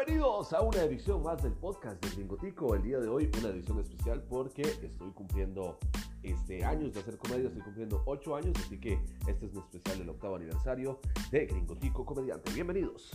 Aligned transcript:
Bienvenidos 0.00 0.54
a 0.54 0.62
una 0.62 0.82
edición 0.82 1.22
más 1.22 1.42
del 1.42 1.52
podcast 1.52 2.02
de 2.02 2.10
Gringotico. 2.16 2.74
El 2.74 2.82
día 2.82 2.98
de 3.00 3.06
hoy 3.06 3.30
una 3.38 3.50
edición 3.50 3.80
especial 3.80 4.22
porque 4.22 4.62
estoy 4.62 5.10
cumpliendo 5.10 5.78
este, 6.22 6.64
años 6.64 6.94
de 6.94 7.00
hacer 7.00 7.18
comedia, 7.18 7.48
estoy 7.48 7.60
cumpliendo 7.60 8.02
8 8.06 8.36
años, 8.36 8.56
así 8.64 8.80
que 8.80 8.98
este 9.28 9.44
es 9.44 9.52
mi 9.52 9.58
especial, 9.58 10.00
el 10.00 10.08
octavo 10.08 10.36
aniversario 10.36 11.00
de 11.30 11.44
Gringotico 11.44 12.06
Comediante. 12.06 12.50
Bienvenidos. 12.54 13.12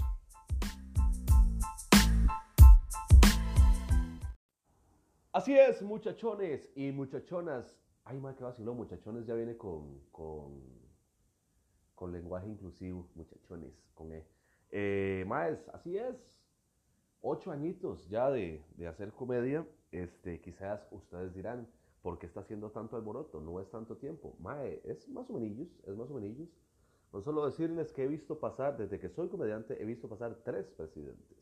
Así 5.32 5.58
es, 5.58 5.82
muchachones 5.82 6.70
y 6.76 6.92
muchachonas. 6.92 7.76
Ay, 8.04 8.20
madre, 8.20 8.36
qué 8.38 8.44
vaciló, 8.44 8.76
muchachones 8.76 9.26
ya 9.26 9.34
viene 9.34 9.58
con, 9.58 10.02
con, 10.12 10.62
lenguaje 12.12 12.48
inclusivo, 12.48 13.10
muchachones, 13.16 13.74
con 13.96 14.12
E. 14.12 14.24
Eh, 14.70 15.26
así 15.74 15.98
es. 15.98 16.45
Ocho 17.28 17.52
añitos 17.52 18.08
ya 18.08 18.30
de, 18.30 18.64
de, 18.78 18.86
hacer 18.86 19.12
comedia. 19.12 19.66
Este, 19.92 20.40
quizás 20.42 20.88
ustedes 20.92 21.34
dirán, 21.34 21.68
¿por 22.04 22.20
qué 22.20 22.28
está 22.28 22.42
haciendo 22.42 22.70
tanto 22.70 22.98
alboroto? 22.98 23.42
No 23.42 23.60
es 23.60 23.68
tanto 23.72 23.98
tiempo. 23.98 24.36
Mae, 24.40 24.80
es 24.84 25.10
más 25.10 25.28
o 25.32 25.34
menos, 25.34 25.68
es 25.88 25.96
más 25.96 26.12
o 26.12 26.14
menos. 26.14 26.48
No 27.12 27.22
solo 27.24 27.44
decirles 27.44 27.92
que 27.92 28.04
he 28.04 28.08
visto 28.08 28.40
pasar, 28.40 28.78
desde 28.78 29.00
que 29.00 29.10
soy 29.10 29.28
comediante, 29.28 29.82
he 29.82 29.86
visto 29.86 30.08
pasar 30.08 30.38
tres 30.44 30.68
presidentes. 30.68 31.36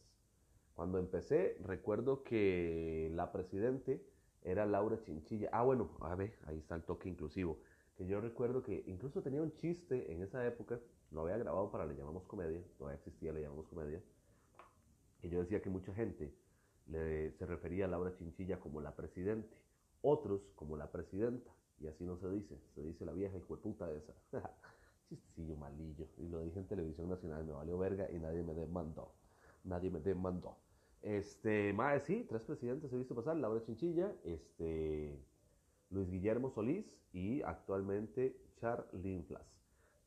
Cuando 0.73 1.00
empecé, 1.00 1.58
recuerdo 1.66 2.23
que 2.23 3.12
la 3.14 3.34
presidente 3.34 4.02
era 4.42 4.66
Laura 4.66 5.02
Chinchilla. 5.02 5.50
Ah, 5.52 5.64
bueno, 5.64 5.90
a 6.00 6.16
ver, 6.16 6.40
ahí 6.45 6.59
está 6.59 6.76
el 6.76 6.84
toque 6.84 7.09
inclusivo. 7.09 7.59
Que 7.98 8.08
yo 8.08 8.22
recuerdo 8.22 8.64
que 8.64 8.86
incluso 8.88 9.22
tenía 9.22 9.42
un 9.42 9.54
chiste 9.56 10.14
en 10.14 10.22
esa 10.22 10.48
época, 10.48 10.80
lo 11.12 11.23
había 11.23 11.36
grabado 11.36 11.70
para 11.72 11.86
Le 11.86 11.97
Llamamos 11.97 12.23
Comedia, 12.23 12.64
todavía 12.78 13.00
existía 13.00 13.34
Le 13.34 13.42
Llamamos 13.42 13.68
Comedia, 13.68 14.02
y 15.23 15.29
yo 15.29 15.39
decía 15.39 15.61
que 15.61 15.69
mucha 15.69 15.93
gente 15.93 16.33
le, 16.88 17.31
se 17.31 17.45
refería 17.45 17.85
a 17.85 17.88
Laura 17.88 18.13
Chinchilla 18.13 18.59
como 18.59 18.81
la 18.81 18.95
presidente, 18.95 19.57
otros 20.02 20.41
como 20.55 20.77
la 20.77 20.91
presidenta, 20.91 21.49
y 21.79 21.88
así 21.88 22.03
no 22.03 22.17
se 22.17 22.29
dice, 22.29 22.59
se 22.75 22.83
dice 22.83 23.05
la 23.05 23.13
vieja 23.13 23.38
puta 23.39 23.91
esa. 23.91 24.13
Chistecillo 25.09 25.55
malillo, 25.55 26.07
y 26.17 26.27
lo 26.27 26.41
dije 26.41 26.59
en 26.59 26.67
televisión 26.67 27.09
nacional, 27.09 27.45
me 27.45 27.53
valió 27.53 27.77
verga 27.77 28.09
y 28.11 28.19
nadie 28.19 28.44
me 28.44 28.53
demandó, 28.53 29.13
nadie 29.63 29.89
me 29.89 29.99
demandó. 29.99 30.57
Este, 31.01 31.73
más 31.73 32.03
sí, 32.03 32.25
tres 32.27 32.44
presidentes 32.44 32.91
he 32.91 32.97
visto 32.97 33.16
pasar, 33.16 33.35
Laura 33.38 33.61
Chinchilla, 33.63 34.13
este, 34.23 35.19
Luis 35.89 36.09
Guillermo 36.09 36.49
Solís 36.49 36.85
y 37.11 37.41
actualmente 37.44 38.35
Charlie 38.57 39.23
Flas. 39.23 39.45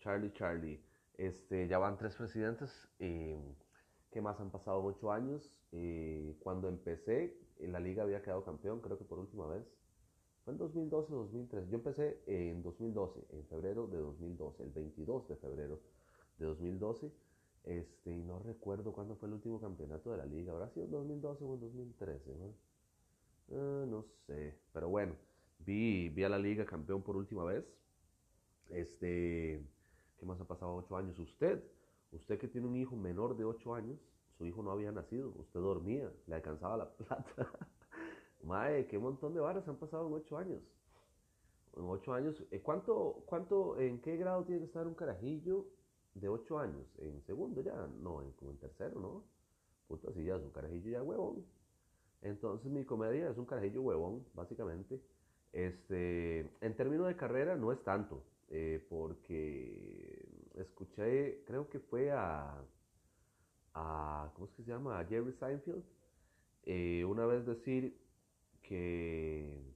Charlie 0.01 0.33
Charlie. 0.33 0.81
Este, 1.19 1.69
ya 1.69 1.79
van 1.79 1.97
tres 1.97 2.17
presidentes. 2.17 2.89
Eh, 2.99 3.39
¿Qué 4.11 4.21
más 4.21 4.39
han 4.41 4.51
pasado? 4.51 4.83
Ocho 4.85 5.13
años. 5.13 5.61
Eh, 5.73 6.37
cuando 6.41 6.69
empecé, 6.69 7.37
en 7.59 7.73
la 7.73 7.81
liga 7.81 8.03
había 8.03 8.23
quedado 8.23 8.45
campeón, 8.45 8.81
creo 8.81 8.99
que 8.99 9.05
por 9.05 9.19
última 9.19 9.47
vez. 9.47 9.65
Fue 10.45 10.53
en 10.53 10.59
2012 10.59 11.13
o 11.13 11.17
2013. 11.17 11.69
Yo 11.71 11.77
empecé 11.77 12.23
en 12.27 12.63
2012, 12.63 13.27
en 13.31 13.45
febrero 13.47 13.89
de 13.89 13.99
2012, 13.99 14.63
el 14.63 14.71
22 14.71 15.29
de 15.29 15.37
febrero 15.37 15.81
de 16.39 16.47
2012. 16.47 17.13
Este, 17.65 18.13
y 18.13 18.23
no 18.23 18.39
recuerdo 18.39 18.93
cuándo 18.93 19.17
fue 19.17 19.27
el 19.27 19.35
último 19.35 19.61
campeonato 19.61 20.13
de 20.13 20.19
la 20.19 20.27
liga. 20.27 20.53
¿Habrá 20.53 20.69
sido 20.69 20.85
en 20.87 20.93
2012 20.93 21.45
o 21.45 21.55
en 21.55 21.61
2013? 21.61 22.37
¿no? 22.37 22.55
Ah, 23.51 23.85
no 23.89 24.05
sé. 24.27 24.55
Pero 24.73 24.89
bueno, 24.89 25.17
vi, 25.59 26.09
vi 26.11 26.23
a 26.23 26.29
la 26.29 26.39
liga 26.39 26.65
campeón 26.65 27.03
por 27.03 27.17
última 27.17 27.45
vez. 27.45 27.65
Este, 28.71 29.61
¿qué 30.19 30.27
más 30.27 30.41
ha 30.41 30.45
pasado? 30.45 30.77
Ocho 30.77 30.97
años. 30.97 31.19
Usted, 31.19 31.61
usted 32.13 32.39
que 32.39 32.49
tiene 32.49 32.67
un 32.67 32.77
hijo 32.77 32.97
menor 32.97 33.37
de 33.37 33.45
ocho 33.45 33.75
años, 33.75 33.99
su 34.39 34.47
hijo 34.47 34.63
no 34.63 34.71
había 34.71 34.93
nacido. 34.93 35.33
Usted 35.37 35.61
dormía, 35.61 36.13
le 36.27 36.35
alcanzaba 36.35 36.77
la 36.77 36.91
plata. 36.97 37.51
Mae, 38.43 38.87
qué 38.87 38.99
montón 38.99 39.35
de 39.35 39.41
varas 39.41 39.67
han 39.69 39.77
pasado 39.77 40.07
en 40.07 40.15
ocho 40.15 40.37
años. 40.37 40.63
En 41.77 41.85
ocho 41.85 42.13
años, 42.15 42.43
eh, 42.51 42.61
¿cuánto, 42.61 43.23
cuánto, 43.27 43.79
en 43.79 44.01
qué 44.01 44.17
grado 44.17 44.45
tiene 44.45 44.61
que 44.61 44.67
estar 44.67 44.87
un 44.87 44.95
carajillo 44.95 45.67
de 46.21 46.29
8 46.29 46.59
años, 46.59 46.87
en 46.99 47.23
segundo 47.23 47.61
ya, 47.61 47.89
no, 48.01 48.23
en, 48.23 48.33
como 48.33 48.51
en 48.51 48.59
tercero, 48.59 48.99
¿no? 49.01 49.25
Puta, 49.87 50.13
si 50.13 50.25
ya 50.25 50.37
es 50.37 50.43
un 50.43 50.51
carajillo 50.51 50.91
ya 50.91 51.03
huevón. 51.03 51.45
Entonces 52.23 52.71
mi 52.73 52.85
comedia 52.85 53.31
es 53.31 53.37
un 53.37 53.45
carajillo 53.45 53.83
huevón, 53.83 54.25
básicamente. 54.35 55.01
Este, 55.53 56.41
en 56.61 56.77
términos 56.77 57.07
de 57.07 57.17
carrera 57.17 57.57
no 57.57 57.71
es 57.71 57.83
tanto, 57.85 58.25
eh, 58.49 58.85
porque 58.89 60.16
escuché, 60.57 61.43
creo 61.47 61.69
que 61.69 61.81
fue 61.81 62.11
a, 62.11 62.63
a, 63.75 64.31
¿cómo 64.35 64.47
es 64.47 64.53
que 64.53 64.63
se 64.63 64.71
llama? 64.71 64.99
A 64.99 65.05
Jerry 65.05 65.33
Seinfeld, 65.35 65.85
eh, 66.65 67.05
una 67.05 67.27
vez 67.27 67.47
decir 67.47 67.97
que, 68.63 69.75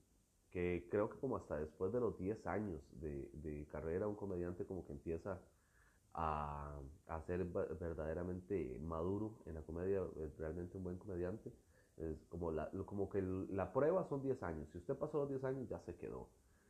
que 0.50 0.88
creo 0.90 1.08
que 1.10 1.18
como 1.18 1.36
hasta 1.36 1.58
después 1.58 1.92
de 1.92 2.00
los 2.00 2.18
10 2.18 2.46
años 2.46 2.80
de, 3.00 3.30
de 3.34 3.66
carrera 3.70 4.08
un 4.08 4.16
comediante 4.16 4.64
como 4.66 4.84
que 4.84 4.92
empieza 4.92 5.40
a, 6.14 6.80
a, 7.06 7.22
ser 7.22 7.44
verdaderamente 7.44 8.78
maduro 8.82 9.36
en 9.46 9.54
la 9.54 9.62
comedia, 9.62 10.02
realmente 10.38 10.76
un 10.76 10.84
buen 10.84 10.98
comediante. 10.98 11.52
Es 11.96 12.24
como, 12.28 12.50
la, 12.50 12.70
como 12.86 13.08
que 13.10 13.22
la 13.22 13.72
prueba 13.72 14.04
son 14.08 14.22
10 14.22 14.42
años. 14.42 14.68
Si 14.72 14.78
usted 14.78 14.96
pasó 14.96 15.18
los 15.18 15.28
10 15.28 15.44
años, 15.44 15.68
ya 15.68 15.78
se 15.80 15.94
quedó. 15.96 16.28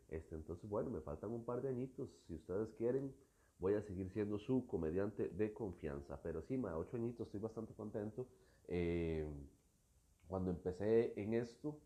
Este, 0.09 0.35
entonces, 0.35 0.69
bueno, 0.69 0.91
me 0.91 1.01
faltan 1.01 1.31
un 1.31 1.45
par 1.45 1.63
de 1.63 1.69
añitos. 1.69 2.11
Si 2.27 2.35
ustedes 2.35 2.69
quieren, 2.77 3.15
voy 3.61 3.75
a 3.75 3.83
seguir 3.83 4.11
siendo 4.11 4.39
su 4.39 4.67
comediante 4.67 5.29
de 5.29 5.53
confianza. 5.53 6.21
Pero 6.23 6.43
sí, 6.43 6.57
ma, 6.57 6.77
8 6.77 6.97
añitos, 6.97 7.27
estoy 7.27 7.41
bastante 7.41 7.75
contento. 7.75 8.27
Eh, 8.69 9.27
cuando 10.27 10.51
empecé 10.51 11.13
en 11.21 11.35
esto, 11.35 11.79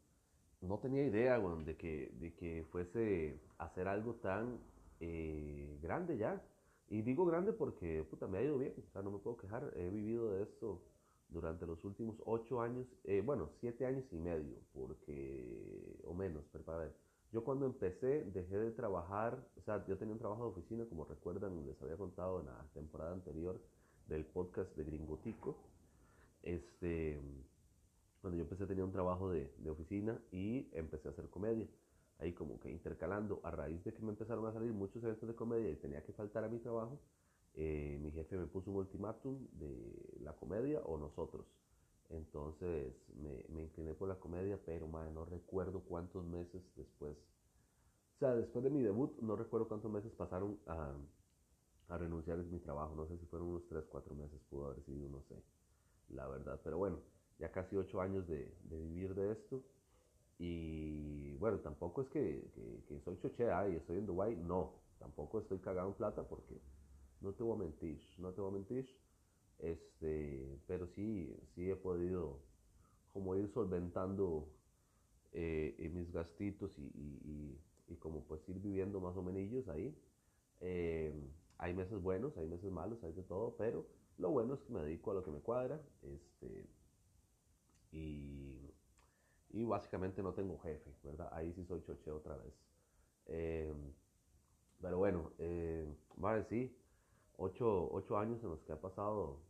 no 0.61 0.79
tenía 0.79 1.05
idea 1.05 1.39
de, 1.39 1.77
que, 1.77 2.13
de 2.21 2.35
que 2.35 2.65
fuese 2.71 3.41
hacer 3.59 3.89
algo 3.89 4.15
tan 4.17 4.59
eh, 5.01 5.79
grande 5.83 6.17
ya. 6.17 6.43
Y 6.89 7.03
digo 7.03 7.25
grande 7.27 7.53
porque, 7.53 8.05
puta, 8.05 8.27
me 8.27 8.39
ha 8.39 8.43
ido 8.43 8.59
bien, 8.59 8.75
o 8.79 8.93
sea, 8.93 9.03
no 9.03 9.11
me 9.11 9.19
puedo 9.19 9.37
quejar. 9.37 9.73
He 9.77 9.91
vivido 9.91 10.33
de 10.33 10.43
esto 10.43 10.83
durante 11.29 11.67
los 11.67 11.85
últimos 11.85 12.17
ocho 12.25 12.61
años, 12.61 12.87
eh, 13.05 13.23
bueno, 13.25 13.51
siete 13.61 13.87
años 13.87 14.05
y 14.13 14.17
medio, 14.19 14.57
porque, 14.73 15.99
o 16.05 16.15
menos, 16.15 16.45
pero 16.53 16.65
para 16.65 16.79
ver. 16.79 17.04
Yo 17.35 17.43
cuando 17.43 17.67
empecé 17.67 18.23
dejé 18.27 18.59
de 18.59 18.71
trabajar, 18.71 19.45
o 19.57 19.61
sea, 19.63 19.85
yo 19.89 19.99
tenía 19.99 20.13
un 20.13 20.21
trabajo 20.21 20.45
de 20.45 20.51
oficina, 20.51 20.85
como 20.89 21.05
recuerdan, 21.05 21.67
les 21.67 21.83
había 21.83 21.97
contado 21.97 22.39
en 22.39 22.47
la 22.47 22.65
temporada 22.73 23.13
anterior 23.13 23.61
del 24.07 24.25
podcast 24.25 24.73
de 24.77 24.85
Gringotico. 24.85 25.57
Este, 26.45 27.21
cuando 28.21 28.37
yo 28.37 28.45
empecé 28.45 28.67
tenía 28.67 28.85
un 28.85 28.93
trabajo 28.93 29.33
de, 29.33 29.51
oficina 29.69 30.17
y 30.31 30.69
empecé 30.75 31.09
a 31.09 31.11
hacer 31.11 31.29
comedia 31.29 31.67
ahí 32.21 32.33
como 32.35 32.61
que 32.61 32.71
intercalando, 32.71 33.41
a 33.43 33.51
raíz 33.51 33.83
de 33.83 33.93
que 33.93 34.03
me 34.03 34.11
empezaron 34.11 34.47
a 34.47 34.53
salir 34.53 34.73
muchos 34.73 35.03
eventos 35.03 35.29
de 35.29 35.35
comedia 35.35 35.71
y 35.71 35.75
tenía 35.75 36.05
que 36.05 36.13
faltar 36.13 36.45
a 36.45 36.49
mi 36.49 36.61
trabajo, 36.61 37.01
eh, 37.55 37.99
mi 38.01 38.13
jefe 38.13 38.37
me 38.37 38.47
puso 38.47 38.71
un 38.71 38.77
ultimátum 38.77 39.45
de 39.55 40.21
la 40.21 40.35
comedia 40.35 40.83
o 40.83 40.97
nosotros. 40.99 41.45
Entonces 42.11 42.95
me, 43.17 43.45
me 43.49 43.63
incliné 43.63 43.95
por 43.95 44.09
la 44.09 44.17
comedia, 44.17 44.59
pero 44.65 44.87
madre, 44.87 45.11
no 45.13 45.25
recuerdo 45.25 45.81
cuántos 45.81 46.25
meses 46.25 46.63
después, 46.77 47.17
o 48.17 48.19
sea, 48.19 48.35
después 48.35 48.63
de 48.63 48.71
mi 48.71 48.81
debut, 48.83 49.19
no 49.21 49.35
recuerdo 49.35 49.67
cuántos 49.67 49.91
meses 49.91 50.13
pasaron 50.13 50.59
a, 50.67 50.93
a 51.89 51.99
renunciar 51.99 52.39
a 52.39 52.43
mi 52.43 52.61
trabajo. 52.61 52.95
No 52.95 53.07
sé 53.07 53.19
si 53.19 53.27
fueron 53.27 53.49
unos 53.49 53.67
3, 53.67 53.85
4 53.89 54.15
meses, 54.15 54.41
pudo 54.49 54.67
haber 54.67 54.83
sido, 54.85 55.09
no 55.09 55.21
sé, 55.23 55.35
la 56.11 56.29
verdad. 56.29 56.61
Pero 56.63 56.79
bueno, 56.79 56.99
ya 57.39 57.51
casi 57.51 57.77
8 57.77 58.01
años 58.01 58.27
de, 58.29 58.57
de 58.65 58.81
vivir 58.81 59.15
de 59.15 59.33
esto. 59.33 59.63
Y 60.39 61.37
bueno, 61.37 61.59
tampoco 61.59 62.03
es 62.03 62.09
que, 62.09 62.51
que, 62.89 63.01
soy 63.01 63.19
chochea 63.19 63.69
y 63.69 63.77
estoy 63.77 63.99
en 63.99 64.07
Dubai, 64.07 64.37
no, 64.37 64.75
tampoco 64.99 65.41
estoy 65.41 65.59
cagado 65.59 65.89
en 65.89 65.95
plata 65.95 66.27
porque 66.27 66.61
no 67.21 67.33
te 67.33 67.43
voy 67.43 67.55
a 67.55 67.59
mentir, 67.61 68.01
no 68.19 68.33
te 68.33 68.41
voy 68.41 68.51
a 68.51 68.55
mentir, 68.55 68.97
este, 69.59 70.59
pero 70.67 70.87
sí, 70.87 71.35
sí 71.55 71.71
he 71.71 71.77
podido 71.77 72.41
como 73.13 73.37
ir 73.37 73.49
solventando 73.49 74.49
eh, 75.33 75.91
mis 75.93 76.13
gastitos 76.13 76.79
y, 76.79 76.83
y, 76.95 77.61
y, 77.89 77.97
como 77.97 78.25
pues 78.25 78.49
ir 78.49 78.59
viviendo 78.61 79.01
más 79.01 79.17
o 79.17 79.23
menos 79.23 79.69
ahí. 79.69 79.95
Eh, 80.61 81.13
hay 81.59 81.75
meses 81.75 82.01
buenos, 82.03 82.37
hay 82.37 82.47
meses 82.47 82.71
malos, 82.73 83.03
hay 83.05 83.13
de 83.13 83.23
todo, 83.23 83.57
pero 83.57 83.87
lo 84.19 84.31
bueno 84.31 84.55
es 84.55 84.61
que 84.63 84.73
me 84.73 84.83
dedico 84.83 85.11
a 85.13 85.15
lo 85.15 85.25
que 85.25 85.31
me 85.31 85.41
cuadra, 85.41 85.81
este, 86.03 86.67
y 87.93 88.71
y 89.51 89.65
básicamente 89.65 90.23
no 90.23 90.35
tengo 90.35 90.59
jefe, 90.59 90.91
¿verdad? 91.05 91.29
Ahí 91.33 91.53
sí 91.55 91.65
soy 91.65 91.83
choche 91.83 92.11
otra 92.11 92.37
vez. 92.37 92.55
Eh, 93.27 93.73
pero 94.81 94.99
bueno, 94.99 95.33
eh, 95.39 95.87
vale, 96.17 96.45
sí, 96.45 96.77
ocho, 97.37 97.91
ocho, 97.93 98.19
años 98.19 98.43
en 98.43 98.51
los 98.51 98.61
que 98.63 98.73
ha 98.73 98.81
pasado, 98.81 99.41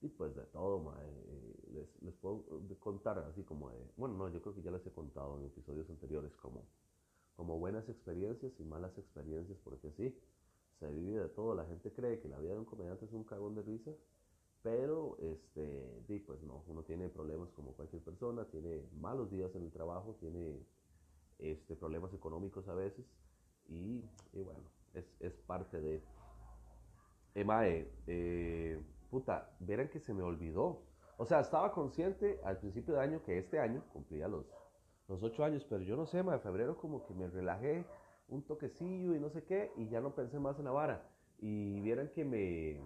y 0.00 0.08
pues 0.08 0.34
de 0.34 0.42
todo, 0.46 0.94
eh, 1.00 1.54
les, 1.72 2.02
les, 2.02 2.14
puedo 2.16 2.44
contar 2.80 3.18
así 3.18 3.44
como 3.44 3.70
de, 3.70 3.78
bueno, 3.96 4.16
no, 4.16 4.28
yo 4.28 4.42
creo 4.42 4.54
que 4.54 4.62
ya 4.62 4.70
les 4.70 4.84
he 4.86 4.92
contado 4.92 5.38
en 5.38 5.46
episodios 5.46 5.88
anteriores 5.90 6.34
como, 6.36 6.66
como 7.36 7.58
buenas 7.58 7.88
experiencias 7.88 8.52
y 8.58 8.64
malas 8.64 8.96
experiencias, 8.98 9.58
porque 9.62 9.92
sí, 9.92 10.16
se 10.80 10.92
vive 10.92 11.20
de 11.20 11.28
todo, 11.28 11.54
la 11.54 11.64
gente 11.66 11.92
cree 11.92 12.20
que 12.20 12.28
la 12.28 12.38
vida 12.38 12.54
de 12.54 12.58
un 12.58 12.64
comediante 12.64 13.04
es 13.04 13.12
un 13.12 13.24
cagón 13.24 13.54
de 13.54 13.62
risa, 13.62 13.92
pero 14.62 15.16
este, 15.18 16.02
sí, 16.06 16.18
pues 16.20 16.42
no, 16.42 16.62
uno 16.66 16.82
tiene 16.82 17.08
problemas 17.08 17.50
como 17.52 17.72
cualquier 17.72 18.02
persona, 18.02 18.44
tiene 18.46 18.82
malos 19.00 19.30
días 19.30 19.54
en 19.54 19.62
el 19.62 19.72
trabajo, 19.72 20.16
tiene 20.20 20.60
este, 21.38 21.74
problemas 21.74 22.14
económicos 22.14 22.68
a 22.68 22.74
veces 22.74 23.04
y, 23.68 24.04
y 24.32 24.42
bueno, 24.42 24.62
es, 24.94 25.04
es, 25.20 25.32
parte 25.46 25.80
de... 25.80 26.02
Emae, 27.34 27.90
eh, 28.06 28.80
puta, 29.10 29.50
verán 29.60 29.88
que 29.88 30.00
se 30.00 30.12
me 30.12 30.22
olvidó. 30.22 30.82
O 31.16 31.24
sea, 31.24 31.40
estaba 31.40 31.72
consciente 31.72 32.40
al 32.44 32.58
principio 32.58 32.94
de 32.94 33.00
año 33.00 33.22
que 33.22 33.38
este 33.38 33.58
año 33.58 33.84
cumplía 33.92 34.28
los, 34.28 34.46
los 35.08 35.22
ocho 35.22 35.44
años, 35.44 35.64
pero 35.68 35.82
yo 35.82 35.96
no 35.96 36.06
sé, 36.06 36.22
ma, 36.22 36.32
de 36.32 36.40
febrero 36.40 36.76
como 36.76 37.04
que 37.06 37.14
me 37.14 37.28
relajé 37.28 37.84
un 38.28 38.42
toquecillo 38.42 39.14
y 39.14 39.20
no 39.20 39.30
sé 39.30 39.44
qué, 39.44 39.72
y 39.76 39.88
ya 39.88 40.00
no 40.00 40.14
pensé 40.14 40.38
más 40.38 40.58
en 40.58 40.64
la 40.64 40.70
vara. 40.72 41.08
Y 41.38 41.80
vieran 41.80 42.08
que 42.08 42.24
me, 42.24 42.80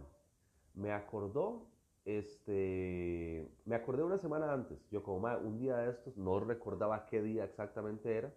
me 0.75 0.93
acordó, 0.93 1.67
este, 2.05 3.49
me 3.65 3.75
acordé 3.75 4.03
una 4.03 4.19
semana 4.19 4.53
antes, 4.53 4.79
yo 4.91 5.03
como 5.03 5.21
ma, 5.21 5.39
un 5.39 5.59
día 5.59 5.77
de 5.79 5.91
estos, 5.91 6.17
no 6.17 6.41
recordaba 6.41 7.07
qué 7.07 7.23
día 7.23 7.45
exactamente 7.45 8.17
era, 8.17 8.33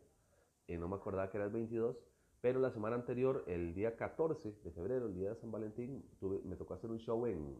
y 0.67 0.77
no 0.77 0.87
me 0.87 0.95
acordaba 0.95 1.29
que 1.29 1.37
era 1.37 1.45
el 1.45 1.51
22, 1.51 1.97
pero 2.41 2.59
la 2.59 2.71
semana 2.71 2.95
anterior, 2.95 3.43
el 3.47 3.73
día 3.73 3.95
14 3.95 4.51
de 4.63 4.71
febrero, 4.71 5.07
el 5.07 5.15
día 5.15 5.29
de 5.29 5.35
San 5.35 5.51
Valentín, 5.51 6.03
me 6.45 6.55
tocó 6.55 6.73
hacer 6.73 6.89
un 6.89 6.99
show 6.99 7.25
en, 7.25 7.57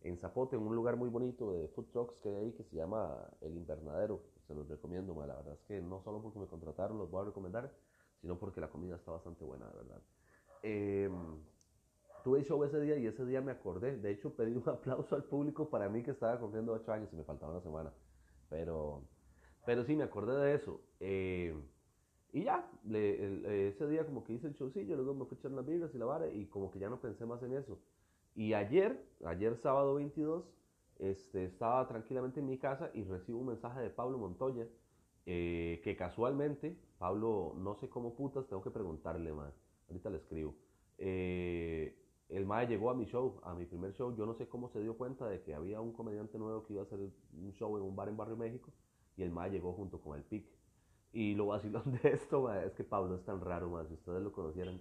en 0.00 0.16
Zapote, 0.18 0.56
en 0.56 0.62
un 0.62 0.74
lugar 0.74 0.96
muy 0.96 1.08
bonito 1.08 1.52
de 1.52 1.68
food 1.68 1.86
trucks 1.92 2.16
que 2.20 2.30
hay 2.30 2.36
ahí 2.36 2.52
que 2.52 2.64
se 2.64 2.76
llama 2.76 3.28
El 3.40 3.56
Invernadero. 3.56 4.22
Se 4.46 4.54
los 4.54 4.66
recomiendo, 4.68 5.14
la 5.26 5.34
verdad 5.34 5.54
es 5.54 5.60
que 5.62 5.82
no 5.82 6.00
solo 6.00 6.22
porque 6.22 6.38
me 6.38 6.46
contrataron 6.46 6.98
los 6.98 7.10
voy 7.10 7.22
a 7.22 7.24
recomendar, 7.26 7.72
sino 8.20 8.38
porque 8.38 8.60
la 8.60 8.68
comida 8.68 8.96
está 8.96 9.10
bastante 9.10 9.44
buena, 9.44 9.66
de 9.68 9.74
verdad. 9.74 10.02
Eh, 10.62 11.10
tuve 12.24 12.42
show 12.42 12.62
ese 12.64 12.80
día 12.80 12.96
y 12.96 13.06
ese 13.06 13.24
día 13.26 13.40
me 13.40 13.52
acordé. 13.52 13.96
De 13.98 14.10
hecho, 14.10 14.34
pedí 14.34 14.54
un 14.54 14.62
aplauso 14.68 15.14
al 15.14 15.24
público 15.24 15.68
para 15.68 15.88
mí 15.88 16.02
que 16.02 16.12
estaba 16.12 16.38
cumpliendo 16.38 16.72
8 16.72 16.92
años 16.92 17.12
y 17.12 17.16
me 17.16 17.24
faltaba 17.24 17.52
una 17.52 17.60
semana. 17.60 17.92
Pero, 18.48 19.02
pero 19.66 19.84
sí, 19.84 19.94
me 19.94 20.04
acordé 20.04 20.36
de 20.36 20.54
eso. 20.54 20.80
Eh, 21.00 21.54
y 22.32 22.44
ya, 22.44 22.70
ese 22.92 23.88
día 23.88 24.04
como 24.04 24.24
que 24.24 24.34
hice 24.34 24.48
el 24.48 24.54
showcillo, 24.54 24.96
luego 24.96 25.14
me 25.14 25.24
fui 25.24 25.38
las 25.50 25.66
birras 25.66 25.94
y 25.94 25.98
la 25.98 26.04
vara 26.04 26.28
y 26.28 26.46
como 26.46 26.70
que 26.70 26.78
ya 26.78 26.88
no 26.88 27.00
pensé 27.00 27.24
más 27.24 27.42
en 27.42 27.54
eso. 27.54 27.78
Y 28.34 28.52
ayer, 28.52 29.02
ayer 29.24 29.56
sábado 29.56 29.94
22, 29.94 30.44
este, 30.98 31.44
estaba 31.44 31.86
tranquilamente 31.88 32.40
en 32.40 32.46
mi 32.46 32.58
casa 32.58 32.90
y 32.94 33.04
recibo 33.04 33.38
un 33.38 33.46
mensaje 33.46 33.80
de 33.80 33.90
Pablo 33.90 34.18
Montoya, 34.18 34.66
eh, 35.24 35.80
que 35.82 35.96
casualmente, 35.96 36.76
Pablo, 36.98 37.54
no 37.56 37.74
sé 37.74 37.88
cómo 37.88 38.14
putas, 38.14 38.46
tengo 38.46 38.62
que 38.62 38.70
preguntarle, 38.70 39.32
más 39.32 39.52
ahorita 39.88 40.10
le 40.10 40.18
escribo. 40.18 40.54
Eh, 40.98 41.96
el 42.28 42.44
MAE 42.44 42.66
llegó 42.66 42.90
a 42.90 42.94
mi 42.94 43.04
show, 43.06 43.40
a 43.44 43.54
mi 43.54 43.66
primer 43.66 43.94
show, 43.94 44.14
yo 44.16 44.26
no 44.26 44.34
sé 44.34 44.48
cómo 44.48 44.68
se 44.68 44.80
dio 44.80 44.96
cuenta 44.96 45.28
de 45.28 45.42
que 45.42 45.54
había 45.54 45.80
un 45.80 45.92
comediante 45.92 46.38
nuevo 46.38 46.64
que 46.64 46.74
iba 46.74 46.82
a 46.82 46.84
hacer 46.84 46.98
un 46.98 47.52
show 47.52 47.76
en 47.76 47.82
un 47.82 47.94
bar 47.94 48.08
en 48.08 48.16
Barrio 48.16 48.36
México, 48.36 48.70
y 49.16 49.22
el 49.22 49.30
MAE 49.30 49.50
llegó 49.50 49.72
junto 49.72 50.00
con 50.00 50.16
el 50.16 50.24
PIC. 50.24 50.46
Y 51.12 51.34
lo 51.34 51.46
vacilón 51.46 51.84
de 52.02 52.10
esto 52.10 52.52
es 52.52 52.74
que 52.74 52.84
Pablo 52.84 53.16
es 53.16 53.24
tan 53.24 53.40
raro, 53.40 53.70
más 53.70 53.88
si 53.88 53.94
ustedes 53.94 54.22
lo 54.22 54.32
conocieran. 54.32 54.80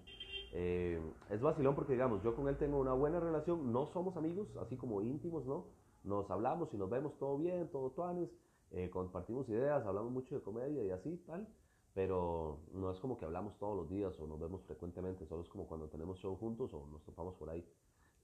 Eh, 0.53 1.01
es 1.29 1.41
vacilón 1.41 1.75
porque, 1.75 1.93
digamos, 1.93 2.23
yo 2.23 2.35
con 2.35 2.47
él 2.47 2.57
tengo 2.57 2.79
una 2.79 2.93
buena 2.93 3.19
relación, 3.19 3.71
no 3.71 3.87
somos 3.87 4.15
amigos, 4.17 4.47
así 4.57 4.77
como 4.77 5.01
íntimos, 5.01 5.45
¿no? 5.45 5.65
Nos 6.03 6.29
hablamos 6.29 6.73
y 6.73 6.77
nos 6.77 6.89
vemos 6.89 7.17
todo 7.17 7.37
bien, 7.37 7.69
todo 7.69 7.89
tuanes, 7.91 8.29
eh, 8.71 8.89
compartimos 8.89 9.49
ideas, 9.49 9.85
hablamos 9.85 10.11
mucho 10.11 10.35
de 10.35 10.41
comedia 10.41 10.83
y 10.83 10.91
así, 10.91 11.17
tal, 11.25 11.47
pero 11.93 12.59
no 12.73 12.91
es 12.91 12.99
como 12.99 13.17
que 13.17 13.25
hablamos 13.25 13.57
todos 13.57 13.75
los 13.75 13.89
días 13.89 14.17
o 14.19 14.27
nos 14.27 14.39
vemos 14.39 14.63
frecuentemente, 14.63 15.25
solo 15.25 15.41
es 15.43 15.49
como 15.49 15.67
cuando 15.67 15.87
tenemos 15.87 16.19
show 16.19 16.35
juntos 16.35 16.73
o 16.73 16.85
nos 16.87 17.03
topamos 17.03 17.35
por 17.35 17.49
ahí. 17.49 17.65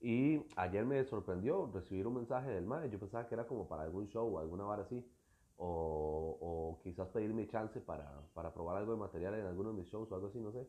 Y 0.00 0.42
ayer 0.56 0.84
me 0.84 1.04
sorprendió 1.04 1.70
recibir 1.72 2.06
un 2.06 2.14
mensaje 2.14 2.50
del 2.50 2.66
MAE, 2.66 2.90
yo 2.90 2.98
pensaba 2.98 3.26
que 3.28 3.34
era 3.34 3.46
como 3.46 3.68
para 3.68 3.84
algún 3.84 4.08
show 4.08 4.34
o 4.34 4.38
alguna 4.38 4.64
vara 4.64 4.82
así, 4.82 5.04
o, 5.56 6.38
o 6.40 6.80
quizás 6.82 7.08
pedirme 7.08 7.46
chance 7.48 7.80
para, 7.80 8.22
para, 8.34 8.52
probar 8.52 8.76
algo 8.76 8.92
de 8.92 8.98
material 8.98 9.34
en 9.34 9.46
alguno 9.46 9.70
de 9.70 9.76
mis 9.76 9.88
shows 9.88 10.10
o 10.10 10.14
algo 10.14 10.28
así, 10.28 10.40
no 10.40 10.52
sé. 10.52 10.66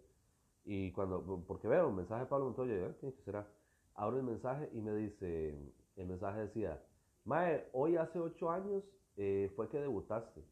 Y 0.66 0.92
cuando, 0.92 1.44
porque 1.48 1.68
veo 1.68 1.90
un 1.90 1.96
mensaje 1.96 2.22
de 2.22 2.28
Pablo 2.28 2.46
Montoya, 2.46 2.74
¿eh? 2.74 2.96
¿qué 3.00 3.12
será? 3.26 3.48
Abro 3.96 4.18
el 4.18 4.24
mensaje 4.24 4.70
y 4.74 4.82
me 4.82 4.94
dice, 4.96 5.58
el 5.96 6.08
mensaje 6.08 6.42
decía, 6.42 6.82
Mae, 7.26 7.68
hoy 7.74 7.98
hace 7.98 8.20
ocho 8.20 8.52
años 8.52 8.84
eh, 9.18 9.52
fue 9.56 9.70
que 9.70 9.80
debutaste. 9.80 10.44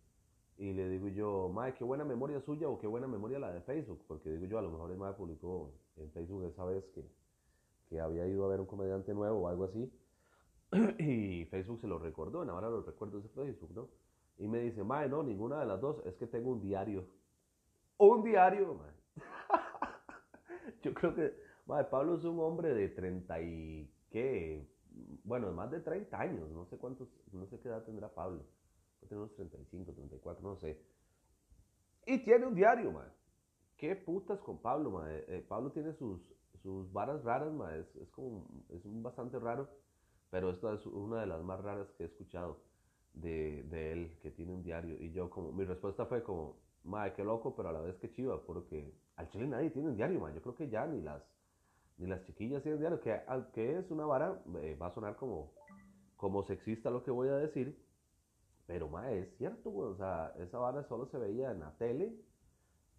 Y 0.57 0.73
le 0.73 0.89
digo 0.89 1.07
yo, 1.07 1.49
Mae, 1.53 1.73
qué 1.73 1.83
buena 1.83 2.03
memoria 2.03 2.41
suya 2.41 2.67
o 2.69 2.77
qué 2.77 2.87
buena 2.87 3.07
memoria 3.07 3.39
la 3.39 3.51
de 3.51 3.61
Facebook, 3.61 4.03
porque 4.07 4.29
digo 4.29 4.45
yo, 4.45 4.59
a 4.59 4.61
lo 4.61 4.69
mejor 4.69 4.91
el 4.91 4.97
Mae 4.97 5.13
publicó 5.13 5.71
en 5.97 6.11
Facebook 6.11 6.43
esa 6.43 6.65
vez 6.65 6.83
que, 6.93 7.03
que 7.89 7.99
había 7.99 8.27
ido 8.27 8.45
a 8.45 8.49
ver 8.49 8.59
un 8.59 8.67
comediante 8.67 9.13
nuevo 9.13 9.41
o 9.41 9.47
algo 9.47 9.65
así. 9.65 9.91
y 10.99 11.45
Facebook 11.45 11.81
se 11.81 11.87
lo 11.87 11.99
recordó, 11.99 12.43
ahora 12.49 12.69
lo 12.69 12.81
recuerdo 12.81 13.19
ese 13.19 13.29
Facebook, 13.29 13.71
¿no? 13.73 13.89
Y 14.41 14.47
me 14.47 14.57
dice, 14.57 14.83
mae, 14.83 15.07
no, 15.07 15.21
ninguna 15.21 15.59
de 15.59 15.67
las 15.67 15.79
dos, 15.79 16.03
es 16.03 16.15
que 16.15 16.25
tengo 16.25 16.49
un 16.49 16.61
diario. 16.61 17.05
Un 17.99 18.23
diario, 18.23 18.73
mae. 18.73 18.91
Yo 20.81 20.95
creo 20.95 21.13
que, 21.13 21.39
mae, 21.67 21.83
Pablo 21.83 22.15
es 22.15 22.23
un 22.23 22.39
hombre 22.39 22.73
de 22.73 22.89
30 22.89 23.39
y, 23.39 23.93
¿qué? 24.09 24.67
Bueno, 25.23 25.51
más 25.51 25.69
de 25.69 25.79
30 25.79 26.19
años, 26.19 26.49
no 26.49 26.65
sé 26.65 26.79
cuántos, 26.79 27.07
no 27.31 27.45
sé 27.45 27.59
qué 27.59 27.67
edad 27.67 27.83
tendrá 27.83 28.11
Pablo. 28.11 28.43
Tiene 29.01 29.17
unos 29.17 29.35
35, 29.35 29.93
34, 29.93 30.41
no 30.41 30.55
sé. 30.55 30.83
Y 32.07 32.23
tiene 32.23 32.47
un 32.47 32.55
diario, 32.55 32.91
mae. 32.91 33.09
¿Qué 33.77 33.95
putas 33.95 34.39
con 34.39 34.57
Pablo, 34.57 34.89
mae? 34.89 35.23
Eh, 35.27 35.45
Pablo 35.47 35.71
tiene 35.71 35.93
sus, 35.93 36.19
sus 36.63 36.91
varas 36.91 37.23
raras, 37.23 37.53
mae. 37.53 37.79
Es, 37.79 37.95
es 37.97 38.09
como, 38.09 38.47
es 38.69 38.81
bastante 39.03 39.37
raro, 39.37 39.69
pero 40.31 40.49
esta 40.49 40.73
es 40.73 40.83
una 40.87 41.21
de 41.21 41.27
las 41.27 41.43
más 41.43 41.61
raras 41.61 41.91
que 41.91 42.05
he 42.05 42.07
escuchado 42.07 42.70
de, 43.13 43.63
de, 43.63 43.91
él 43.91 44.17
que 44.21 44.31
tiene 44.31 44.53
un 44.53 44.63
diario. 44.63 44.95
Y 44.99 45.11
yo 45.11 45.29
como, 45.29 45.51
mi 45.51 45.63
respuesta 45.65 46.05
fue 46.05 46.23
como, 46.23 46.57
madre, 46.83 47.13
qué 47.13 47.23
loco, 47.23 47.55
pero 47.55 47.69
a 47.69 47.73
la 47.73 47.81
vez 47.81 47.95
que 47.97 48.11
chiva, 48.11 48.41
porque 48.41 48.93
al 49.15 49.29
chile 49.29 49.47
nadie 49.47 49.69
tiene 49.69 49.89
un 49.89 49.95
diario, 49.95 50.19
man. 50.19 50.33
Yo 50.33 50.41
creo 50.41 50.55
que 50.55 50.69
ya 50.69 50.85
ni 50.85 51.01
las, 51.01 51.21
ni 51.97 52.07
las 52.07 52.23
chiquillas 52.25 52.63
tienen 52.63 52.79
diario, 52.79 52.99
que, 52.99 53.21
que 53.53 53.77
es 53.77 53.91
una 53.91 54.05
vara, 54.05 54.41
eh, 54.61 54.77
va 54.81 54.87
a 54.87 54.93
sonar 54.93 55.15
como, 55.15 55.51
como 56.17 56.43
sexista 56.43 56.89
lo 56.89 57.03
que 57.03 57.11
voy 57.11 57.29
a 57.29 57.35
decir, 57.35 57.77
pero 58.67 58.87
madre, 58.87 59.19
es 59.19 59.37
cierto, 59.37 59.75
o 59.75 59.95
sea, 59.95 60.33
esa 60.37 60.57
vara 60.57 60.83
solo 60.87 61.05
se 61.07 61.17
veía 61.17 61.51
en 61.51 61.59
la 61.59 61.71
tele 61.77 62.15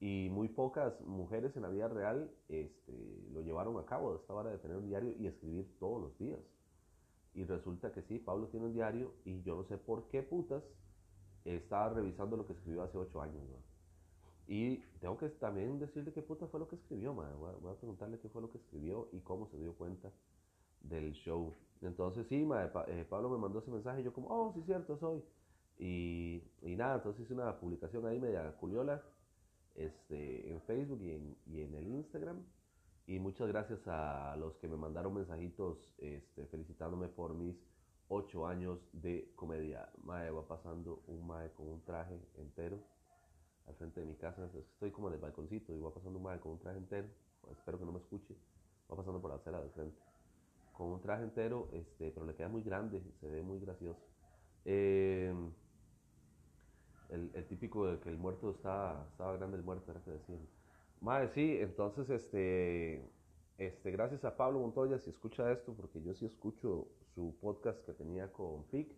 y 0.01 0.29
muy 0.31 0.49
pocas 0.49 1.01
mujeres 1.03 1.55
en 1.57 1.63
la 1.63 1.69
vida 1.69 1.87
real 1.89 2.29
este, 2.49 2.93
lo 3.33 3.41
llevaron 3.41 3.79
a 3.79 3.87
cabo, 3.87 4.17
esta 4.17 4.35
vara 4.35 4.51
de 4.51 4.59
tener 4.59 4.77
un 4.77 4.89
diario 4.89 5.15
y 5.17 5.29
escribir 5.29 5.79
todos 5.79 6.03
los 6.03 6.19
días. 6.19 6.41
Y 7.35 7.45
resulta 7.45 7.93
que 7.93 8.03
sí, 8.03 8.19
Pablo 8.19 8.49
tiene 8.49 8.67
un 8.67 8.75
diario 8.75 9.13
y 9.25 9.43
yo 9.43 9.57
no 9.57 9.65
sé 9.65 9.79
por 9.79 10.09
qué 10.09 10.23
putas 10.23 10.63
estaba 11.45 11.89
revisando 11.91 12.37
lo 12.37 12.47
que 12.47 12.53
escribió 12.53 12.83
hace 12.83 12.99
ocho 12.99 13.23
años. 13.23 13.43
Y 14.47 14.79
tengo 15.01 15.17
que 15.17 15.29
también 15.29 15.79
decirle 15.79 16.13
qué 16.13 16.21
puta 16.21 16.47
fue 16.47 16.61
lo 16.61 16.69
que 16.69 16.77
escribió, 16.77 17.15
Voy, 17.15 17.27
a, 17.27 17.75
preguntarle 17.77 18.19
qué 18.19 18.29
fue 18.29 18.43
lo 18.43 18.51
que 18.51 18.59
escribió 18.59 19.09
y 19.13 19.21
cómo 19.21 19.49
se 19.49 19.57
dio 19.59 19.73
cuenta 19.75 20.11
del 20.83 21.13
show. 21.13 21.55
Entonces 21.81 22.27
sí, 22.29 22.47
eh, 22.87 23.07
Pablo 23.09 23.31
me 23.31 23.39
mandó 23.39 23.61
ese 23.61 23.71
mensaje 23.71 24.01
y 24.01 24.05
yo 24.05 24.13
como, 24.13 24.29
oh, 24.29 24.53
sí, 24.53 24.63
cierto, 24.67 24.99
soy. 24.99 25.23
Y, 25.79 26.43
y 26.61 26.77
nada, 26.77 26.97
entonces 26.97 27.25
hice 27.25 27.35
una 27.35 27.59
publicación 27.59 28.05
ahí 28.07 28.21
media 28.21 28.55
culiola 28.59 29.03
este, 29.75 30.51
en 30.51 30.61
Facebook 30.63 31.01
y 31.03 31.61
en 31.61 31.75
el 31.75 31.89
Instagram. 31.89 32.45
Y 33.07 33.19
muchas 33.19 33.49
gracias 33.49 33.81
a 33.89 34.37
los 34.37 34.57
que 34.59 34.69
me 34.69 34.77
mandaron 34.77 35.15
mensajitos 35.15 35.93
este, 35.99 36.47
felicitándome 36.47 37.09
por 37.09 37.35
mis 37.35 37.57
ocho 38.09 38.47
años 38.47 38.79
de 38.93 39.33
comedia. 39.35 39.91
Mae 40.05 40.31
va 40.31 40.47
pasando 40.47 41.03
un 41.09 41.27
mae 41.27 41.51
con 41.53 41.67
un 41.67 41.83
traje 41.83 42.21
entero 42.37 42.79
al 43.67 43.75
frente 43.75 44.01
de 44.01 44.07
mi 44.07 44.15
casa. 44.15 44.49
Estoy 44.55 44.93
como 44.93 45.09
en 45.09 45.15
el 45.15 45.21
balconcito 45.21 45.75
y 45.75 45.81
va 45.81 45.93
pasando 45.93 46.19
un 46.19 46.25
mae 46.25 46.39
con 46.39 46.53
un 46.53 46.59
traje 46.61 46.79
entero. 46.79 47.09
Espero 47.51 47.79
que 47.79 47.85
no 47.85 47.93
me 47.93 47.99
escuche. 47.99 48.37
Va 48.91 48.97
pasando 48.97 49.21
por 49.21 49.31
la 49.31 49.37
acera 49.37 49.61
del 49.61 49.71
frente. 49.71 50.01
Con 50.73 50.89
un 50.89 51.01
traje 51.01 51.25
entero, 51.25 51.69
este, 51.73 52.13
pero 52.13 52.25
le 52.25 52.35
queda 52.35 52.49
muy 52.49 52.63
grande, 52.63 53.03
se 53.21 53.29
ve 53.29 53.43
muy 53.43 53.59
gracioso. 53.59 54.01
Em, 54.65 55.51
el, 57.09 57.31
el, 57.35 57.47
típico 57.47 57.87
de 57.87 57.99
que 57.99 58.09
el 58.09 58.17
muerto 58.17 58.51
estaba, 58.51 59.07
estaba 59.11 59.37
grande, 59.37 59.57
el 59.57 59.65
muerto 59.65 59.91
era 59.91 60.01
que 60.03 60.13
decían. 60.13 60.47
Madre, 61.03 61.27
sí, 61.31 61.57
entonces, 61.59 62.09
este, 62.11 63.05
este, 63.59 63.91
gracias 63.91 64.25
a 64.25 64.37
Pablo 64.37 64.61
Montoya, 64.61 65.01
si 65.01 65.11
escucha 65.11 65.51
esto, 65.51 65.75
porque 65.75 66.01
yo 66.01 66.15
sí 66.15 66.27
escucho 66.27 66.87
su 67.13 67.37
podcast 67.41 67.85
que 67.85 67.93
tenía 67.93 68.33
con 68.33 68.63
Pic 68.71 68.95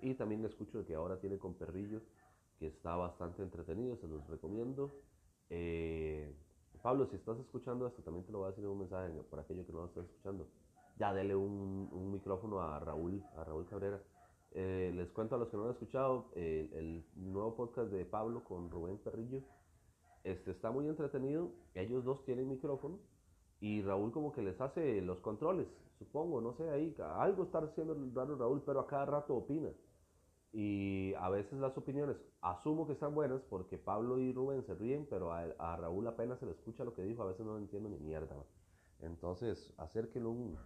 y 0.00 0.14
también 0.14 0.42
le 0.42 0.48
escucho 0.48 0.84
que 0.84 0.96
ahora 0.96 1.20
tiene 1.20 1.38
con 1.38 1.54
Perrillo, 1.54 2.02
que 2.58 2.66
está 2.66 2.96
bastante 2.96 3.44
entretenido, 3.44 3.96
se 3.96 4.08
los 4.08 4.26
recomiendo. 4.26 4.92
Eh, 5.48 6.34
Pablo, 6.82 7.06
si 7.06 7.14
estás 7.14 7.38
escuchando 7.38 7.86
esto, 7.86 8.02
también 8.02 8.26
te 8.26 8.32
lo 8.32 8.38
voy 8.38 8.46
a 8.46 8.50
decir 8.50 8.64
en 8.64 8.70
un 8.70 8.80
mensaje 8.80 9.12
por 9.30 9.38
aquello 9.38 9.64
que 9.64 9.72
no 9.72 9.82
lo 9.82 9.86
estás 9.86 10.04
escuchando. 10.04 10.48
Ya 10.98 11.14
dele 11.14 11.36
un, 11.36 11.88
un 11.92 12.10
micrófono 12.10 12.60
a 12.60 12.80
Raúl, 12.80 13.22
a 13.36 13.44
Raúl 13.44 13.66
Cabrera. 13.66 14.02
Eh, 14.50 14.90
les 14.96 15.12
cuento 15.12 15.36
a 15.36 15.38
los 15.38 15.48
que 15.48 15.56
no 15.56 15.66
han 15.66 15.70
escuchado 15.70 16.32
el, 16.34 16.72
el 16.72 17.04
nuevo 17.14 17.54
podcast 17.54 17.92
de 17.92 18.04
Pablo 18.04 18.42
con 18.42 18.68
Rubén 18.68 18.98
Perrillo 18.98 19.44
este, 20.26 20.50
está 20.50 20.70
muy 20.70 20.88
entretenido. 20.88 21.52
Ellos 21.74 22.04
dos 22.04 22.24
tienen 22.24 22.48
micrófono 22.48 22.98
y 23.60 23.80
Raúl 23.82 24.10
como 24.12 24.32
que 24.32 24.42
les 24.42 24.60
hace 24.60 25.00
los 25.00 25.20
controles, 25.20 25.66
supongo, 25.98 26.40
no 26.40 26.52
sé, 26.54 26.68
ahí 26.68 26.94
algo 26.98 27.44
está 27.44 27.58
haciendo 27.58 27.96
raro 28.12 28.36
Raúl, 28.36 28.62
pero 28.66 28.80
a 28.80 28.86
cada 28.86 29.06
rato 29.06 29.36
opina. 29.36 29.70
Y 30.52 31.14
a 31.14 31.28
veces 31.30 31.58
las 31.58 31.76
opiniones 31.78 32.16
asumo 32.40 32.86
que 32.86 32.94
están 32.94 33.14
buenas 33.14 33.40
porque 33.48 33.78
Pablo 33.78 34.18
y 34.18 34.32
Rubén 34.32 34.64
se 34.64 34.74
ríen, 34.74 35.06
pero 35.08 35.32
a, 35.32 35.76
Raúl 35.76 36.06
apenas 36.06 36.38
se 36.40 36.46
le 36.46 36.52
escucha 36.52 36.84
lo 36.84 36.94
que 36.94 37.02
dijo, 37.02 37.22
a 37.22 37.26
veces 37.26 37.46
no 37.46 37.56
entiendo 37.56 37.88
ni 37.88 37.98
mierda. 37.98 38.34
Entonces, 39.00 39.72
acérquenle 39.76 40.28
un, 40.28 40.56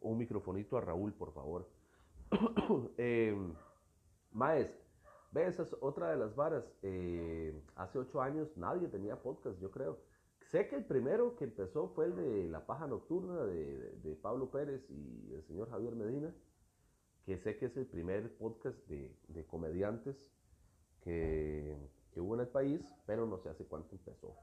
un 0.00 0.18
microfonito 0.18 0.76
a 0.76 0.80
Raúl, 0.82 1.12
por 1.12 1.32
favor. 1.32 1.68
eh, 2.98 3.36
Maes, 4.32 4.81
ve, 5.32 5.46
esa 5.46 5.62
es 5.62 5.74
otra 5.80 6.10
de 6.10 6.16
las 6.16 6.36
varas. 6.36 6.64
Eh, 6.82 7.60
hace 7.74 7.98
ocho 7.98 8.22
años 8.22 8.56
nadie 8.56 8.88
tenía 8.88 9.20
podcast, 9.20 9.58
yo 9.60 9.70
creo. 9.70 9.98
Sé 10.50 10.68
que 10.68 10.76
el 10.76 10.84
primero 10.84 11.36
que 11.36 11.44
empezó 11.44 11.88
fue 11.88 12.06
el 12.06 12.16
de 12.16 12.48
La 12.48 12.66
Paja 12.66 12.86
Nocturna 12.86 13.44
de, 13.44 13.96
de 14.02 14.14
Pablo 14.16 14.50
Pérez 14.50 14.88
y 14.90 15.32
el 15.34 15.42
señor 15.44 15.70
Javier 15.70 15.94
Medina 15.94 16.32
que 17.24 17.38
sé 17.38 17.56
que 17.56 17.66
es 17.66 17.76
el 17.76 17.86
primer 17.86 18.36
podcast 18.36 18.76
de, 18.88 19.14
de 19.28 19.46
comediantes 19.46 20.16
que, 21.02 21.76
que, 22.12 22.20
hubo 22.20 22.34
en 22.34 22.40
el 22.40 22.48
país, 22.48 22.80
pero 23.06 23.26
no 23.26 23.38
sé 23.38 23.48
hace 23.48 23.64
cuánto 23.64 23.94
empezó. 23.94 24.36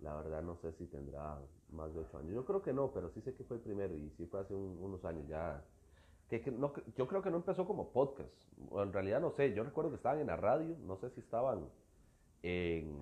La 0.00 0.14
verdad 0.16 0.42
no 0.42 0.56
sé 0.56 0.72
si 0.72 0.86
tendrá 0.86 1.40
más 1.70 1.94
de 1.94 2.00
ocho 2.00 2.18
años. 2.18 2.34
Yo 2.34 2.44
creo 2.44 2.62
que 2.62 2.72
no, 2.72 2.92
pero 2.92 3.10
sí 3.10 3.20
sé 3.22 3.34
que 3.34 3.44
fue 3.44 3.56
el 3.58 3.62
primero 3.62 3.96
y 3.96 4.10
sí 4.10 4.26
fue 4.26 4.40
hace 4.40 4.54
unos 4.54 5.04
años 5.04 5.26
ya. 5.28 5.64
Que, 6.40 6.50
no, 6.50 6.72
yo 6.96 7.06
creo 7.06 7.20
que 7.20 7.30
no 7.30 7.36
empezó 7.36 7.66
como 7.66 7.92
podcast. 7.92 8.32
en 8.56 8.92
realidad 8.92 9.20
no 9.20 9.32
sé, 9.32 9.52
yo 9.52 9.64
recuerdo 9.64 9.90
que 9.90 9.96
estaban 9.96 10.18
en 10.18 10.28
la 10.28 10.36
radio, 10.36 10.76
no 10.86 10.96
sé 10.96 11.10
si 11.10 11.20
estaban 11.20 11.68
en, 12.42 12.96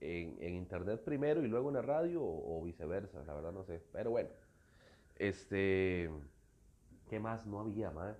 en, 0.00 0.54
internet 0.54 1.04
primero 1.04 1.42
y 1.42 1.48
luego 1.48 1.68
en 1.68 1.74
la 1.74 1.82
radio 1.82 2.22
o, 2.22 2.58
o 2.58 2.64
viceversa, 2.64 3.22
la 3.24 3.34
verdad 3.34 3.52
no 3.52 3.64
sé. 3.64 3.82
Pero 3.92 4.10
bueno, 4.12 4.30
este... 5.16 6.10
¿Qué 7.12 7.20
más 7.20 7.46
no 7.46 7.60
había, 7.60 7.90
más? 7.90 8.16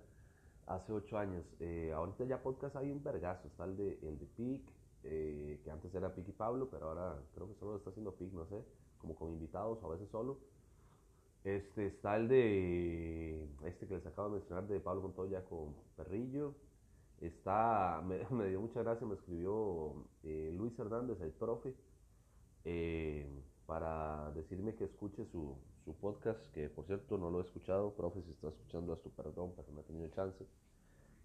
Hace 0.67 0.93
ocho 0.93 1.17
años. 1.17 1.43
Eh, 1.59 1.91
ahorita 1.95 2.25
ya 2.25 2.43
podcast 2.43 2.75
hay 2.75 2.91
un 2.91 3.03
vergazo. 3.03 3.47
Está 3.47 3.65
el 3.65 3.75
de, 3.75 3.97
el 4.03 4.19
de 4.19 4.27
PIC, 4.27 4.61
eh, 5.03 5.59
que 5.63 5.71
antes 5.71 5.95
era 5.95 6.13
PIC 6.13 6.27
y 6.27 6.31
Pablo, 6.31 6.69
pero 6.69 6.89
ahora 6.89 7.19
creo 7.33 7.47
que 7.47 7.55
solo 7.55 7.71
lo 7.71 7.77
está 7.77 7.89
haciendo 7.89 8.13
PIC, 8.13 8.33
no 8.33 8.45
sé, 8.45 8.63
como 8.99 9.15
con 9.15 9.31
invitados 9.31 9.81
o 9.81 9.87
a 9.87 9.89
veces 9.89 10.07
solo. 10.11 10.37
Este, 11.43 11.87
está 11.87 12.15
el 12.15 12.29
de, 12.29 13.49
este 13.65 13.85
que 13.85 13.95
les 13.95 14.05
acabo 14.05 14.29
de 14.29 14.35
mencionar, 14.35 14.65
de 14.67 14.79
Pablo 14.79 15.01
Montoya 15.01 15.43
con 15.43 15.75
Perrillo. 15.97 16.55
Está, 17.19 18.01
me, 18.31 18.47
dio 18.47 18.61
mucha 18.61 18.81
gracia, 18.81 19.05
me 19.05 19.15
escribió 19.15 19.93
eh, 20.23 20.51
Luis 20.55 20.77
Hernández, 20.79 21.19
el 21.21 21.31
profe, 21.31 21.75
para 23.65 24.31
decirme 24.31 24.75
que 24.75 24.85
escuche 24.85 25.25
su, 25.25 25.57
su 25.83 25.93
podcast, 25.95 26.39
que 26.53 26.69
por 26.69 26.85
cierto 26.85 27.17
no 27.17 27.29
lo 27.29 27.39
he 27.39 27.43
escuchado, 27.43 27.93
profe, 27.93 28.21
si 28.23 28.31
está 28.31 28.47
escuchando 28.47 28.95
tu 28.97 29.09
perdón, 29.11 29.53
pero 29.55 29.69
no 29.73 29.81
he 29.81 29.83
tenido 29.83 30.07
chance, 30.09 30.45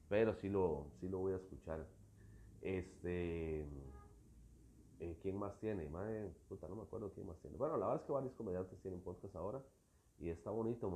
pero 0.08 0.34
sí 0.34 0.48
lo, 0.48 0.90
sí 1.00 1.08
lo 1.08 1.18
voy 1.18 1.34
a 1.34 1.36
escuchar. 1.36 1.86
Este, 2.60 3.60
eh, 4.98 5.16
¿quién 5.22 5.38
más 5.38 5.56
tiene? 5.60 5.88
Madre, 5.88 6.32
puta, 6.48 6.66
no 6.66 6.74
me 6.74 6.82
acuerdo 6.82 7.12
quién 7.12 7.26
más 7.26 7.38
tiene. 7.38 7.56
Bueno, 7.56 7.76
la 7.76 7.86
verdad 7.86 8.02
es 8.02 8.06
que 8.06 8.12
varios 8.12 8.34
comediantes 8.34 8.80
tienen 8.80 9.00
podcast 9.00 9.36
ahora 9.36 9.62
y 10.20 10.30
está 10.30 10.50
bonito, 10.50 10.92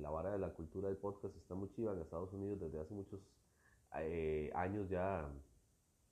la 0.00 0.10
vara 0.10 0.32
de 0.32 0.38
la 0.38 0.52
cultura 0.52 0.88
del 0.88 0.96
podcast 0.96 1.36
está 1.36 1.54
muy 1.54 1.70
chiva 1.70 1.92
en 1.92 2.00
Estados 2.00 2.32
Unidos 2.32 2.60
desde 2.60 2.80
hace 2.80 2.92
muchos 2.92 3.20
eh, 3.96 4.50
años 4.54 4.88
ya. 4.88 5.30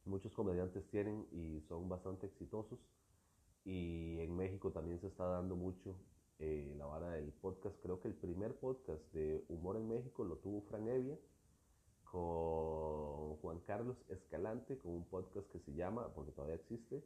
Muchos 0.05 0.33
comediantes 0.33 0.85
tienen 0.91 1.27
y 1.33 1.61
son 1.69 1.89
bastante 1.89 2.27
exitosos. 2.27 2.79
Y 3.65 4.19
en 4.21 4.37
México 4.37 4.71
también 4.71 5.01
se 5.01 5.07
está 5.09 5.25
dando 5.25 5.57
mucho 5.57 5.97
eh, 6.39 6.75
la 6.77 6.87
vara 6.87 7.11
del 7.11 7.33
podcast. 7.33 7.77
Creo 7.83 8.01
que 8.01 8.09
el 8.09 8.15
primer 8.15 8.55
podcast 8.57 9.03
de 9.13 9.45
humor 9.49 9.77
en 9.77 9.89
México 9.89 10.25
lo 10.25 10.37
tuvo 10.37 10.63
Fran 10.63 10.89
Evia 10.89 11.17
con 12.05 13.37
Juan 13.37 13.61
Carlos 13.61 13.97
Escalante, 14.09 14.79
con 14.79 14.93
un 14.93 15.05
podcast 15.07 15.49
que 15.51 15.61
se 15.61 15.73
llama, 15.73 16.13
porque 16.15 16.33
todavía 16.33 16.57
existe, 16.57 17.03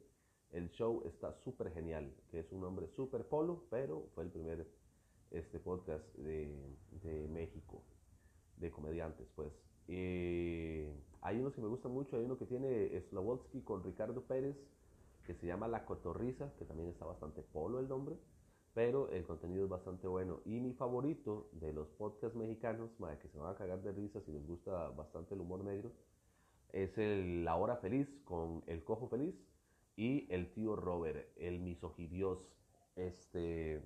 el 0.51 0.69
show 0.71 1.03
está 1.05 1.33
súper 1.43 1.71
genial, 1.71 2.13
que 2.29 2.39
es 2.39 2.51
un 2.51 2.61
nombre 2.61 2.87
súper 2.89 3.25
polo, 3.25 3.63
pero 3.69 4.09
fue 4.13 4.25
el 4.25 4.31
primer 4.31 4.67
este 5.31 5.59
podcast 5.59 6.05
de, 6.15 6.75
de 7.03 7.27
México, 7.27 7.83
de 8.57 8.71
comediantes, 8.71 9.27
pues. 9.35 9.51
Eh, 9.87 10.91
hay 11.21 11.39
unos 11.39 11.53
que 11.53 11.61
me 11.61 11.67
gustan 11.67 11.91
mucho, 11.91 12.17
hay 12.17 12.23
uno 12.23 12.37
que 12.37 12.45
tiene 12.45 12.99
Slavotsky 13.09 13.61
con 13.61 13.83
Ricardo 13.83 14.21
Pérez, 14.23 14.57
que 15.25 15.33
se 15.33 15.47
llama 15.47 15.67
La 15.67 15.85
Cotorriza, 15.85 16.53
que 16.57 16.65
también 16.65 16.89
está 16.89 17.05
bastante 17.05 17.41
polo 17.41 17.79
el 17.79 17.87
nombre 17.87 18.17
pero 18.77 19.09
el 19.09 19.25
contenido 19.25 19.63
es 19.63 19.69
bastante 19.71 20.07
bueno. 20.07 20.39
Y 20.45 20.59
mi 20.59 20.71
favorito 20.71 21.49
de 21.53 21.73
los 21.73 21.87
podcasts 21.87 22.37
mexicanos, 22.37 22.91
que 23.19 23.27
se 23.27 23.39
van 23.39 23.51
a 23.51 23.57
cagar 23.57 23.81
de 23.81 23.91
risa 23.91 24.21
si 24.21 24.31
les 24.31 24.45
gusta 24.45 24.89
bastante 24.89 25.33
el 25.33 25.41
humor 25.41 25.63
negro, 25.63 25.91
es 26.71 26.95
el 26.99 27.43
La 27.43 27.55
Hora 27.55 27.77
Feliz 27.77 28.07
con 28.23 28.63
El 28.67 28.83
Cojo 28.83 29.07
Feliz 29.07 29.33
y 29.95 30.31
el 30.31 30.53
tío 30.53 30.75
Robert, 30.75 31.27
el 31.37 31.59
misogidios. 31.59 32.37
Este, 32.95 33.81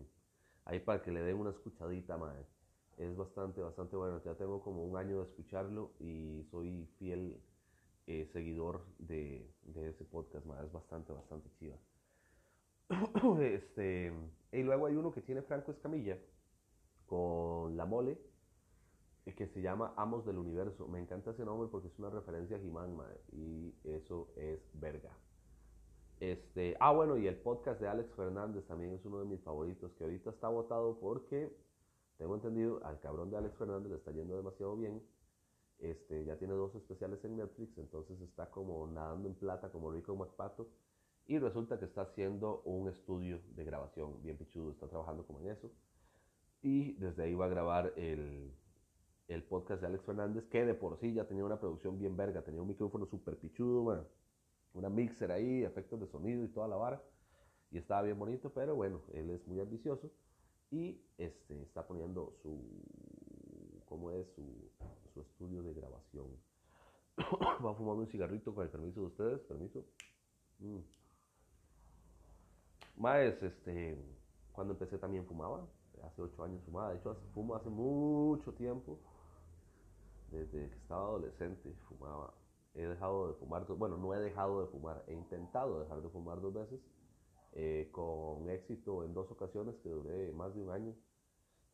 ahí 0.71 0.79
para 0.79 1.01
que 1.01 1.11
le 1.11 1.21
den 1.21 1.35
una 1.35 1.49
escuchadita, 1.51 2.17
madre. 2.17 2.45
Es 2.97 3.15
bastante, 3.15 3.61
bastante 3.61 3.95
bueno. 3.95 4.21
Ya 4.23 4.35
tengo 4.35 4.61
como 4.61 4.83
un 4.85 4.97
año 4.97 5.17
de 5.17 5.25
escucharlo 5.25 5.91
y 5.99 6.43
soy 6.49 6.87
fiel 6.97 7.41
eh, 8.07 8.29
seguidor 8.31 8.85
de, 8.97 9.49
ese 9.75 10.05
podcast, 10.05 10.45
madre. 10.45 10.67
Es 10.67 10.71
bastante, 10.71 11.11
bastante 11.11 11.49
chiva. 11.59 11.75
este, 13.41 14.13
y 14.51 14.63
luego 14.63 14.85
hay 14.85 14.95
uno 14.95 15.11
que 15.11 15.21
tiene 15.21 15.41
Franco 15.41 15.71
Escamilla 15.71 16.17
con 17.05 17.75
La 17.75 17.85
Mole, 17.85 18.17
eh, 19.25 19.35
que 19.35 19.47
se 19.47 19.61
llama 19.61 19.93
Amos 19.97 20.25
del 20.25 20.37
Universo. 20.37 20.87
Me 20.87 20.99
encanta 20.99 21.31
ese 21.31 21.43
nombre 21.43 21.67
porque 21.69 21.89
es 21.89 21.99
una 21.99 22.09
referencia 22.09 22.55
a 22.55 22.59
He-Man, 22.61 22.97
y 23.33 23.75
eso 23.83 24.29
es 24.37 24.59
verga. 24.73 25.11
Este, 26.21 26.77
ah, 26.79 26.91
bueno, 26.91 27.17
y 27.17 27.25
el 27.25 27.35
podcast 27.35 27.81
de 27.81 27.87
Alex 27.87 28.13
Fernández 28.13 28.63
también 28.67 28.93
es 28.93 29.03
uno 29.05 29.17
de 29.17 29.25
mis 29.25 29.41
favoritos, 29.41 29.91
que 29.93 30.03
ahorita 30.03 30.29
está 30.29 30.49
votado 30.49 30.99
porque, 30.99 31.51
tengo 32.19 32.35
entendido, 32.35 32.79
al 32.85 32.99
cabrón 32.99 33.31
de 33.31 33.37
Alex 33.37 33.57
Fernández 33.57 33.89
le 33.89 33.97
está 33.97 34.11
yendo 34.11 34.37
demasiado 34.37 34.77
bien. 34.77 35.01
Este, 35.79 36.23
ya 36.23 36.37
tiene 36.37 36.53
dos 36.53 36.75
especiales 36.75 37.25
en 37.25 37.37
Netflix, 37.37 37.75
entonces 37.79 38.21
está 38.21 38.51
como 38.51 38.85
nadando 38.85 39.27
en 39.29 39.33
plata 39.33 39.71
como 39.71 39.91
Rico 39.91 40.15
McPato 40.15 40.69
y 41.25 41.39
resulta 41.39 41.79
que 41.79 41.85
está 41.85 42.03
haciendo 42.03 42.61
un 42.65 42.87
estudio 42.87 43.39
de 43.55 43.63
grabación 43.63 44.21
bien 44.21 44.37
pichudo, 44.37 44.69
está 44.69 44.87
trabajando 44.87 45.25
como 45.25 45.39
en 45.39 45.47
eso. 45.47 45.71
Y 46.61 46.93
desde 46.99 47.23
ahí 47.23 47.33
va 47.33 47.45
a 47.45 47.49
grabar 47.49 47.93
el, 47.95 48.53
el 49.27 49.43
podcast 49.43 49.81
de 49.81 49.87
Alex 49.87 50.05
Fernández, 50.05 50.45
que 50.51 50.65
de 50.65 50.75
por 50.75 50.99
sí 50.99 51.13
ya 51.13 51.25
tenía 51.25 51.45
una 51.45 51.59
producción 51.59 51.97
bien 51.97 52.15
verga, 52.15 52.43
tenía 52.43 52.61
un 52.61 52.67
micrófono 52.67 53.07
súper 53.07 53.39
pichudo, 53.39 54.05
una 54.73 54.89
mixer 54.89 55.31
ahí, 55.31 55.63
efectos 55.63 55.99
de 55.99 56.07
sonido 56.07 56.43
y 56.43 56.47
toda 56.47 56.67
la 56.67 56.75
vara. 56.75 57.01
Y 57.71 57.77
estaba 57.77 58.01
bien 58.01 58.19
bonito, 58.19 58.51
pero 58.53 58.75
bueno, 58.75 59.01
él 59.13 59.29
es 59.29 59.47
muy 59.47 59.59
ambicioso 59.59 60.11
y 60.71 61.01
este, 61.17 61.61
está 61.61 61.85
poniendo 61.87 62.33
su, 62.41 62.59
¿cómo 63.85 64.11
es? 64.11 64.27
Su, 64.35 64.43
su 65.13 65.21
estudio 65.21 65.63
de 65.63 65.73
grabación. 65.73 66.27
va 67.65 67.75
fumando 67.75 68.01
un 68.01 68.07
cigarrito 68.07 68.53
con 68.53 68.63
el 68.63 68.69
permiso 68.69 69.01
de 69.01 69.07
ustedes, 69.07 69.41
permiso. 69.41 69.85
Mm. 70.59 70.79
Más, 72.97 73.41
este, 73.41 73.97
cuando 74.51 74.73
empecé 74.73 74.97
también 74.97 75.25
fumaba, 75.25 75.65
hace 76.03 76.21
ocho 76.21 76.43
años 76.43 76.61
fumaba, 76.63 76.91
de 76.91 76.99
hecho 76.99 77.15
fumo 77.33 77.55
hace 77.55 77.69
mucho 77.69 78.53
tiempo, 78.53 78.99
desde 80.29 80.69
que 80.69 80.77
estaba 80.77 81.03
adolescente 81.03 81.73
fumaba. 81.87 82.33
He 82.73 82.85
dejado 82.85 83.27
de 83.27 83.33
fumar, 83.35 83.65
bueno, 83.67 83.97
no 83.97 84.13
he 84.13 84.19
dejado 84.19 84.61
de 84.61 84.67
fumar, 84.67 85.03
he 85.07 85.13
intentado 85.13 85.79
dejar 85.81 86.01
de 86.01 86.09
fumar 86.09 86.39
dos 86.41 86.53
veces, 86.53 86.79
eh, 87.53 87.89
con 87.91 88.49
éxito 88.49 89.03
en 89.03 89.13
dos 89.13 89.29
ocasiones 89.29 89.75
que 89.83 89.89
duré 89.89 90.31
más 90.31 90.55
de 90.55 90.61
un 90.61 90.71
año 90.71 90.95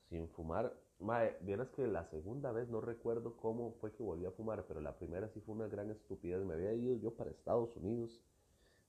sin 0.09 0.27
fumar. 0.29 0.75
Mae, 0.99 1.37
vieras 1.41 1.69
que 1.69 1.85
la 1.85 2.05
segunda 2.05 2.51
vez 2.51 2.69
no 2.69 2.81
recuerdo 2.81 3.37
cómo 3.37 3.73
fue 3.79 3.93
que 3.93 4.01
volví 4.01 4.25
a 4.25 4.31
fumar, 4.31 4.65
pero 4.67 4.81
la 4.81 4.97
primera 4.97 5.29
sí 5.29 5.39
fue 5.41 5.53
una 5.53 5.67
gran 5.67 5.91
estupidez. 5.91 6.43
Me 6.43 6.55
había 6.55 6.73
ido 6.73 6.95
yo 6.95 7.11
para 7.13 7.29
Estados 7.29 7.75
Unidos 7.75 8.23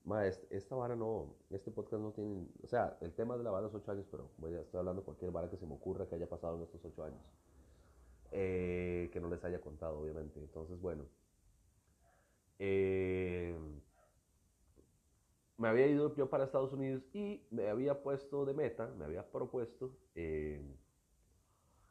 Ma, 0.09 0.27
esta 0.27 0.75
vara 0.75 0.97
no, 0.97 1.35
este 1.51 1.71
podcast 1.71 2.03
no 2.03 2.13
tiene, 2.13 2.47
o 2.63 2.67
sea, 2.67 2.97
el 3.03 3.13
tema 3.13 3.37
de 3.37 3.45
la 3.45 3.51
vara 3.51 3.67
es 3.67 3.75
8 3.75 3.93
años, 3.93 4.07
pero 4.11 4.31
voy 4.39 4.55
a 4.55 4.63
estar 4.63 4.79
hablando 4.79 5.05
cualquier 5.05 5.31
vara 5.31 5.51
que 5.51 5.59
se 5.59 5.67
me 5.67 5.75
ocurra 5.75 6.09
que 6.09 6.15
haya 6.15 6.27
pasado 6.27 6.57
en 6.57 6.63
estos 6.63 6.83
8 6.83 7.05
años. 7.05 7.21
Eh, 8.31 9.11
que 9.13 9.21
no 9.21 9.29
les 9.29 9.45
haya 9.45 9.61
contado, 9.61 10.01
obviamente. 10.01 10.41
Entonces, 10.41 10.81
bueno. 10.81 11.05
Eh, 12.59 13.57
me 15.57 15.69
había 15.69 15.87
ido 15.87 16.15
yo 16.15 16.31
para 16.31 16.45
Estados 16.45 16.73
Unidos 16.73 17.03
y 17.13 17.43
me 17.51 17.69
había 17.69 18.03
puesto 18.03 18.45
de 18.47 18.55
meta, 18.55 18.87
me 18.97 19.05
había 19.05 19.31
propuesto 19.31 19.97
eh, 20.15 20.61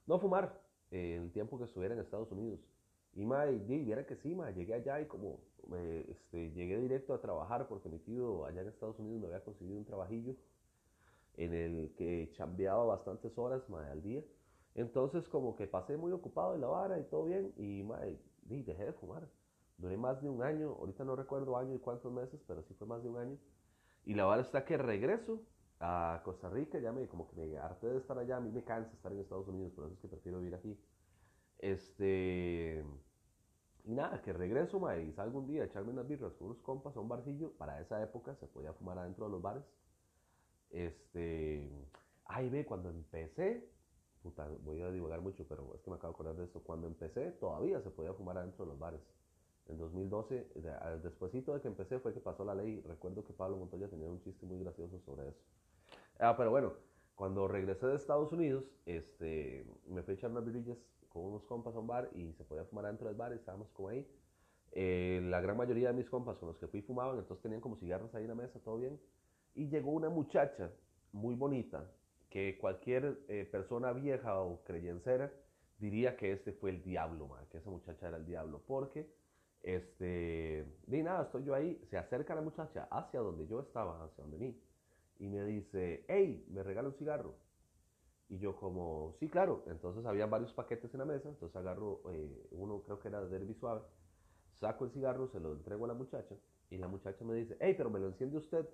no 0.06 0.20
fumar 0.20 0.62
en 0.92 1.24
el 1.24 1.32
tiempo 1.32 1.58
que 1.58 1.66
estuviera 1.66 1.94
en 1.94 2.00
Estados 2.02 2.32
Unidos. 2.32 2.60
Y 3.14 3.26
mae, 3.26 3.58
viera 3.58 4.06
que 4.06 4.16
sí, 4.16 4.36
mae, 4.36 4.54
llegué 4.54 4.74
allá 4.76 5.02
y 5.02 5.06
como 5.08 5.40
eh, 5.74 6.06
este, 6.10 6.52
llegué 6.52 6.80
directo 6.80 7.14
a 7.14 7.22
trabajar 7.22 7.68
porque 7.68 7.90
mi 7.90 8.00
tío 8.00 8.46
allá 8.46 8.62
en 8.62 8.70
Estados 8.70 9.00
Unidos 9.00 9.22
me 9.22 9.28
había 9.28 9.44
conseguido 9.44 9.78
un 9.78 9.86
trabajillo 9.86 10.36
en 11.36 11.54
el 11.54 11.94
que 11.96 12.30
chambeaba 12.34 12.84
bastantes 12.86 13.38
horas 13.38 13.64
al 13.70 14.02
día. 14.02 14.24
Entonces 14.76 15.28
como 15.28 15.56
que 15.56 15.68
pasé 15.68 15.98
muy 15.98 16.12
ocupado 16.12 16.56
en 16.56 16.62
la 16.62 16.68
vara 16.68 17.00
y 17.00 17.04
todo 17.06 17.26
bien 17.26 17.54
y, 17.58 17.84
mae, 17.84 18.18
y 18.50 18.64
dejé 18.64 18.86
de 18.86 18.94
fumar. 18.94 19.28
Duré 19.78 19.98
más 19.98 20.22
de 20.22 20.30
un 20.30 20.42
año, 20.42 20.76
ahorita 20.80 21.04
no 21.04 21.16
recuerdo 21.16 21.58
año 21.58 21.76
y 21.76 21.80
cuántos 21.80 22.12
meses, 22.12 22.42
pero 22.48 22.64
sí 22.64 22.74
fue 22.74 22.88
más 22.88 23.04
de 23.04 23.10
un 23.10 23.18
año. 23.18 23.38
Y 24.06 24.14
la 24.16 24.26
vara 24.26 24.42
está 24.42 24.66
que 24.66 24.78
regreso 24.78 25.42
a 25.80 26.22
Costa 26.26 26.50
Rica, 26.50 26.80
ya 26.80 26.92
me 26.92 27.08
como 27.08 27.28
que 27.28 27.36
me 27.36 27.58
harté 27.58 27.88
de 27.88 27.98
estar 27.98 28.18
allá, 28.18 28.38
a 28.38 28.40
mí 28.40 28.52
me 28.52 28.64
cansa 28.64 28.94
estar 28.94 29.12
en 29.12 29.20
Estados 29.20 29.48
Unidos, 29.48 29.74
por 29.74 29.86
eso 29.86 29.94
es 29.94 30.00
que 30.00 30.08
prefiero 30.08 30.40
vivir 30.40 30.56
aquí. 30.56 30.80
Este, 31.60 32.84
y 33.88 33.94
nada, 33.94 34.22
que 34.22 34.34
regreso, 34.34 34.80
ma, 34.80 34.98
y 34.98 35.14
salgo 35.14 35.40
un 35.40 35.48
día 35.48 35.64
echarme 35.64 35.92
unas 35.92 36.08
birras 36.08 36.34
con 36.34 36.48
unos 36.48 36.62
compas 36.62 36.96
a 36.98 37.00
un 37.00 37.08
barcillo. 37.08 37.54
Para 37.54 37.80
esa 37.80 38.02
época 38.04 38.36
se 38.36 38.48
podía 38.48 38.74
fumar 38.74 38.98
adentro 38.98 39.26
de 39.26 39.32
los 39.32 39.42
bares. 39.42 39.64
Este, 40.70 41.70
ay, 42.26 42.50
ve, 42.50 42.66
cuando 42.66 42.90
empecé, 42.90 43.70
puta, 44.22 44.48
voy 44.64 44.82
a 44.82 44.92
divulgar 44.92 45.22
mucho, 45.22 45.46
pero 45.48 45.74
es 45.74 45.82
que 45.82 45.90
me 45.90 45.96
acabo 45.96 46.12
de 46.12 46.16
acordar 46.16 46.36
de 46.36 46.44
esto. 46.46 46.62
Cuando 46.62 46.88
empecé, 46.88 47.32
todavía 47.32 47.80
se 47.82 47.90
podía 47.90 48.14
fumar 48.14 48.38
adentro 48.38 48.66
de 48.66 48.72
los 48.72 48.80
bares. 48.80 49.02
En 49.70 49.78
2012, 49.78 50.48
despuésito 51.04 51.54
de 51.54 51.62
que 51.62 51.68
empecé 51.68 52.00
fue 52.00 52.14
que 52.14 52.20
pasó 52.20 52.46
la 52.46 52.56
ley. 52.56 52.82
Recuerdo 52.82 53.24
que 53.24 53.34
Pablo 53.34 53.58
Montoya 53.58 53.88
tenía 53.90 54.10
un 54.10 54.22
chiste 54.22 54.46
muy 54.46 54.60
gracioso 54.60 55.00
sobre 55.06 55.30
eso. 55.30 55.40
Ah, 56.20 56.36
pero 56.38 56.52
bueno, 56.52 56.74
cuando 57.16 57.48
regresé 57.48 57.88
de 57.88 57.96
Estados 57.96 58.32
Unidos, 58.32 58.64
este, 58.86 59.66
me 59.88 60.04
fui 60.04 60.14
a 60.14 60.18
echar 60.18 60.32
unas 60.32 60.46
birrillas 60.46 60.78
con 61.10 61.24
unos 61.26 61.44
compas 61.46 61.76
a 61.76 61.80
un 61.80 61.88
bar 61.88 62.10
y 62.14 62.34
se 62.34 62.44
podía 62.44 62.64
fumar 62.66 62.86
dentro 62.86 63.08
del 63.08 63.18
bar, 63.18 63.34
estábamos 63.34 63.70
como 63.72 63.90
ahí. 63.90 64.08
Eh, 64.72 65.22
la 65.24 65.42
gran 65.42 65.58
mayoría 65.58 65.88
de 65.90 65.94
mis 65.96 66.10
compas 66.10 66.38
con 66.38 66.50
los 66.50 66.58
que 66.58 66.68
fui 66.68 66.82
fumaban, 66.82 67.18
entonces 67.18 67.42
tenían 67.42 67.62
como 67.62 67.76
cigarros 67.78 68.14
ahí 68.14 68.24
en 68.24 68.30
la 68.30 68.36
mesa, 68.36 68.60
todo 68.60 68.78
bien. 68.78 69.00
Y 69.56 69.68
llegó 69.68 69.92
una 69.92 70.10
muchacha 70.10 70.72
muy 71.12 71.36
bonita, 71.36 71.90
que 72.30 72.58
cualquier 72.60 73.20
eh, 73.28 73.48
persona 73.52 73.94
vieja 73.94 74.40
o 74.42 74.64
creyencera 74.64 75.32
diría 75.80 76.16
que 76.18 76.32
este 76.32 76.52
fue 76.52 76.72
el 76.72 76.84
diablo, 76.84 77.30
que 77.50 77.58
esa 77.58 77.70
muchacha 77.70 78.08
era 78.08 78.18
el 78.18 78.26
diablo, 78.26 78.62
porque, 78.68 79.10
este, 79.68 80.66
ni 80.88 81.04
nada, 81.04 81.24
estoy 81.24 81.44
yo 81.44 81.54
ahí, 81.54 81.78
se 81.90 81.98
acerca 81.98 82.34
la 82.34 82.42
muchacha 82.42 82.88
hacia 82.90 83.20
donde 83.20 83.48
yo 83.48 83.60
estaba, 83.60 84.02
hacia 84.06 84.24
donde 84.24 84.38
mí, 84.38 84.58
y 85.20 85.28
me 85.28 85.44
dice, 85.44 86.06
hey, 86.08 86.46
me 86.50 86.64
regala 86.64 86.88
un 86.88 86.96
cigarro. 86.96 87.36
Y 88.30 88.40
yo 88.40 88.56
como, 88.56 89.14
sí, 89.20 89.28
claro. 89.28 89.66
Entonces 89.68 90.06
había 90.06 90.26
varios 90.26 90.54
paquetes 90.54 90.94
en 90.94 91.00
la 91.00 91.06
mesa, 91.06 91.28
entonces 91.28 91.54
agarro 91.58 92.02
eh, 92.12 92.48
uno, 92.52 92.82
creo 92.84 93.00
que 93.00 93.10
era 93.10 93.22
de 93.22 93.28
Derby 93.28 93.54
Suave, 93.56 93.82
saco 94.54 94.86
el 94.86 94.92
cigarro, 94.92 95.28
se 95.28 95.40
lo 95.42 95.52
entrego 95.52 95.84
a 95.84 95.90
la 95.90 95.94
muchacha 95.94 96.36
y 96.70 96.78
la 96.78 96.88
muchacha 96.88 97.26
me 97.26 97.34
dice, 97.34 97.58
hey, 97.60 97.74
pero 97.76 97.90
me 97.90 98.00
lo 98.00 98.08
enciende 98.08 98.38
usted. 98.38 98.66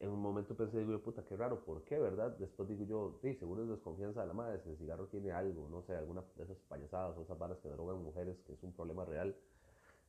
En 0.00 0.10
un 0.10 0.20
momento 0.20 0.56
pensé, 0.56 0.78
digo, 0.80 1.00
puta, 1.00 1.24
qué 1.24 1.36
raro, 1.36 1.64
¿por 1.64 1.84
qué, 1.84 1.98
verdad? 1.98 2.36
Después 2.36 2.68
digo 2.68 2.84
yo, 2.84 3.18
sí, 3.22 3.34
seguro 3.36 3.62
es 3.62 3.68
desconfianza 3.68 4.22
de 4.22 4.26
la 4.26 4.34
madre, 4.34 4.60
si 4.62 4.70
el 4.70 4.76
cigarro 4.76 5.06
tiene 5.06 5.30
algo, 5.30 5.68
no 5.70 5.82
sé, 5.82 5.94
alguna 5.94 6.22
de 6.34 6.44
esas 6.44 6.58
payasadas 6.68 7.16
o 7.16 7.22
esas 7.22 7.38
balas 7.38 7.58
que 7.60 7.68
drogan 7.68 8.02
mujeres, 8.02 8.36
que 8.44 8.54
es 8.54 8.62
un 8.64 8.72
problema 8.72 9.04
real. 9.04 9.36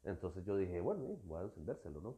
Entonces 0.04 0.46
yo 0.46 0.56
dije, 0.56 0.80
bueno, 0.82 1.18
voy 1.26 1.40
a 1.40 1.44
encendérselo, 1.44 2.02
¿no? 2.02 2.18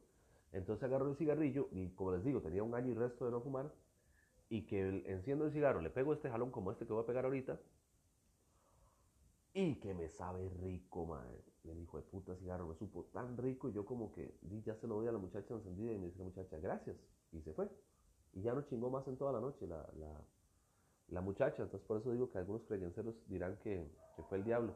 Entonces 0.51 0.83
agarro 0.83 1.09
el 1.09 1.15
cigarrillo 1.15 1.67
y 1.71 1.89
como 1.89 2.11
les 2.11 2.23
digo, 2.23 2.41
tenía 2.41 2.63
un 2.63 2.73
año 2.73 2.91
y 2.91 2.95
resto 2.95 3.25
de 3.25 3.31
no 3.31 3.41
fumar 3.41 3.71
y 4.49 4.63
que 4.65 5.03
enciendo 5.05 5.45
el 5.45 5.51
cigarro, 5.51 5.81
le 5.81 5.89
pego 5.89 6.13
este 6.13 6.29
jalón 6.29 6.51
como 6.51 6.71
este 6.71 6.85
que 6.85 6.93
voy 6.93 7.03
a 7.03 7.05
pegar 7.05 7.25
ahorita 7.25 7.59
y 9.53 9.75
que 9.75 9.93
me 9.93 10.09
sabe 10.09 10.49
rico, 10.61 11.05
madre. 11.05 11.43
Me 11.63 11.73
dijo, 11.75 11.97
de 11.97 12.03
puta 12.03 12.35
cigarro, 12.35 12.67
me 12.67 12.75
supo 12.75 13.05
tan 13.05 13.37
rico 13.37 13.69
y 13.69 13.73
yo 13.73 13.85
como 13.85 14.11
que 14.11 14.33
ya 14.63 14.75
se 14.75 14.87
lo 14.87 14.95
doy 14.95 15.07
a 15.07 15.11
la 15.11 15.17
muchacha 15.17 15.53
encendida 15.53 15.91
y 15.93 15.97
me 15.97 16.07
dice 16.07 16.19
la 16.19 16.25
muchacha, 16.25 16.57
gracias. 16.59 16.95
Y 17.31 17.41
se 17.41 17.53
fue. 17.53 17.69
Y 18.33 18.41
ya 18.41 18.53
no 18.53 18.61
chingó 18.63 18.89
más 18.89 19.07
en 19.07 19.17
toda 19.17 19.33
la 19.33 19.39
noche 19.39 19.67
la, 19.67 19.87
la, 19.97 20.21
la 21.09 21.21
muchacha. 21.21 21.63
Entonces 21.63 21.85
por 21.87 21.97
eso 21.99 22.11
digo 22.11 22.29
que 22.31 22.37
algunos 22.37 22.63
creyenceros 22.63 23.15
dirán 23.27 23.57
que, 23.57 23.85
que 24.15 24.23
fue 24.23 24.37
el 24.37 24.45
diablo. 24.45 24.73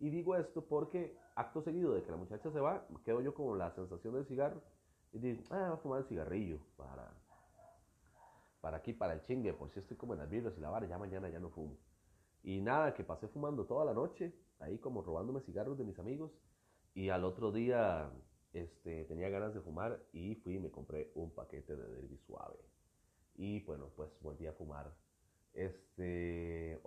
Y 0.00 0.10
digo 0.10 0.34
esto 0.34 0.64
porque 0.64 1.16
acto 1.34 1.62
seguido 1.62 1.94
de 1.94 2.02
que 2.02 2.10
la 2.10 2.16
muchacha 2.16 2.50
se 2.50 2.58
va, 2.58 2.86
quedo 3.04 3.20
yo 3.20 3.34
con 3.34 3.58
la 3.58 3.70
sensación 3.70 4.14
del 4.14 4.26
cigarro 4.26 4.62
y 5.12 5.18
digo, 5.18 5.42
ah, 5.50 5.66
voy 5.68 5.72
a 5.72 5.76
fumar 5.76 5.98
el 6.00 6.06
cigarrillo 6.06 6.58
para, 6.76 7.12
para 8.60 8.78
aquí, 8.78 8.92
para 8.92 9.12
el 9.12 9.22
chingue, 9.22 9.52
por 9.52 9.70
si 9.70 9.80
estoy 9.80 9.96
como 9.96 10.14
en 10.14 10.20
las 10.20 10.30
birras 10.30 10.56
y 10.56 10.60
la 10.60 10.70
vara, 10.70 10.86
ya 10.86 10.98
mañana 10.98 11.28
ya 11.28 11.38
no 11.38 11.50
fumo. 11.50 11.76
Y 12.42 12.60
nada, 12.60 12.94
que 12.94 13.04
pasé 13.04 13.28
fumando 13.28 13.66
toda 13.66 13.84
la 13.84 13.92
noche, 13.92 14.32
ahí 14.58 14.78
como 14.78 15.02
robándome 15.02 15.40
cigarros 15.42 15.76
de 15.76 15.84
mis 15.84 15.98
amigos. 15.98 16.32
Y 16.94 17.10
al 17.10 17.24
otro 17.24 17.52
día 17.52 18.10
este, 18.52 19.04
tenía 19.04 19.28
ganas 19.28 19.54
de 19.54 19.60
fumar 19.60 20.02
y 20.12 20.36
fui 20.36 20.56
y 20.56 20.58
me 20.58 20.70
compré 20.70 21.12
un 21.14 21.30
paquete 21.30 21.76
de 21.76 21.88
Derby 21.88 22.16
Suave. 22.26 22.58
Y 23.34 23.62
bueno, 23.64 23.90
pues 23.94 24.10
volví 24.20 24.46
a 24.46 24.52
fumar. 24.52 24.92
Este, 25.52 26.39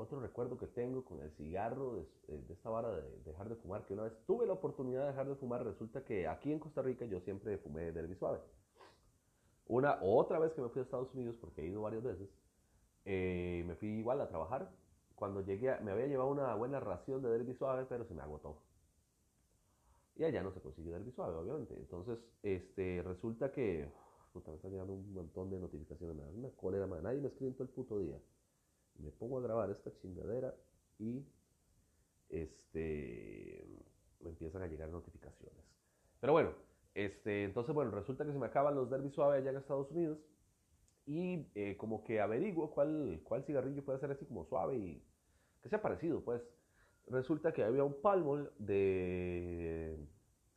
otro 0.04 0.20
recuerdo 0.20 0.58
que 0.58 0.68
tengo 0.68 1.04
con 1.04 1.22
el 1.22 1.32
cigarro 1.32 1.96
de, 1.96 2.02
eh, 2.28 2.44
de, 2.48 2.54
esta 2.54 2.70
vara 2.70 2.89
de 2.89 3.20
dejar 3.26 3.50
de 3.50 3.56
fumar, 3.56 3.86
que 3.86 3.94
una 3.94 4.04
vez 4.04 4.13
tuve 4.26 4.46
la 4.46 4.54
oportunidad 4.54 5.02
de 5.02 5.08
dejar 5.08 5.28
de 5.28 5.36
fumar, 5.36 5.66
resulta 5.66 6.04
que 6.04 6.28
aquí 6.28 6.52
en 6.52 6.60
Costa 6.60 6.82
Rica 6.82 7.06
yo 7.06 7.20
siempre 7.22 7.58
fumé 7.58 7.92
Derby 7.92 8.16
Suave. 8.16 8.39
Una 9.68 9.98
otra 10.02 10.39
vez 10.39 10.54
que 10.54 10.62
me 10.62 10.70
fui 10.70 10.82
a 10.82 10.84
Estados 10.84 11.13
Unidos, 11.13 11.36
porque 11.39 11.62
he 11.62 11.66
ido 11.66 11.82
varias 11.82 12.04
veces, 12.04 12.30
eh, 13.06 13.63
me 13.66 13.76
fui 13.76 13.89
igual 13.89 14.22
a 14.22 14.28
trabajar. 14.28 14.70
Cuando 15.16 15.42
llegué, 15.42 15.78
me 15.82 15.92
había 15.92 16.08
llevado 16.08 16.30
una 16.30 16.54
buena 16.56 16.80
ración 16.80 17.22
de 17.22 17.30
derby 17.30 17.54
suave, 17.54 17.86
pero 17.88 18.06
se 18.06 18.13
me 18.13 18.22
agotó. 18.22 18.62
Y 20.16 20.24
allá 20.24 20.44
no 20.44 20.52
se 20.52 20.62
consigue 20.62 20.92
derby 20.92 21.12
suave, 21.12 21.36
obviamente. 21.36 21.76
Entonces, 21.76 22.20
este, 22.44 23.02
resulta 23.04 23.52
que, 23.52 23.89
puta, 24.34 24.52
me 24.52 24.58
están 24.58 24.72
llegando 24.72 24.94
un 24.94 25.13
montón 25.13 25.50
de 25.50 25.60
notificaciones, 25.60 26.16
me 26.16 26.24
da 26.24 26.30
una 26.30 26.50
cólera, 26.50 26.88
man. 26.88 27.04
nadie 27.04 27.22
me 27.22 27.30
escribe 27.30 27.54
todo 27.54 27.63
el 27.63 27.70
puto 27.70 28.00
día. 28.00 28.20
Me 28.99 29.12
pongo 29.12 29.39
a 29.39 29.41
grabar 29.41 29.69
esta 29.69 29.91
chingadera 29.97 30.53
y, 30.99 31.25
este, 32.29 33.65
me 34.21 34.29
empiezan 34.29 34.62
a 34.62 34.67
llegar 34.67 34.89
notificaciones. 34.89 35.63
Pero 36.19 36.34
bueno, 36.34 36.53
este, 36.95 37.43
entonces, 37.43 37.73
bueno, 37.73 37.91
resulta 37.91 38.25
que 38.25 38.32
se 38.32 38.39
me 38.39 38.45
acaban 38.45 38.75
los 38.75 38.89
Derby 38.89 39.10
Suave 39.10 39.38
allá 39.38 39.49
en 39.49 39.58
Estados 39.58 39.91
Unidos 39.91 40.19
y 41.06 41.47
eh, 41.56 41.75
como 41.77 42.03
que 42.03 42.21
averiguo 42.21 42.71
cuál, 42.71 43.21
cuál 43.23 43.43
cigarrillo 43.43 43.84
puede 43.84 43.99
ser 43.99 44.12
así 44.12 44.25
como 44.25 44.45
suave 44.45 44.77
y 44.77 45.03
que 45.62 45.69
sea 45.69 45.82
parecido, 45.82 46.21
pues. 46.21 46.41
Resulta 47.08 47.51
que 47.51 47.63
había 47.63 47.84
un 47.84 48.01
palmol 48.01 48.53
de, 48.60 49.97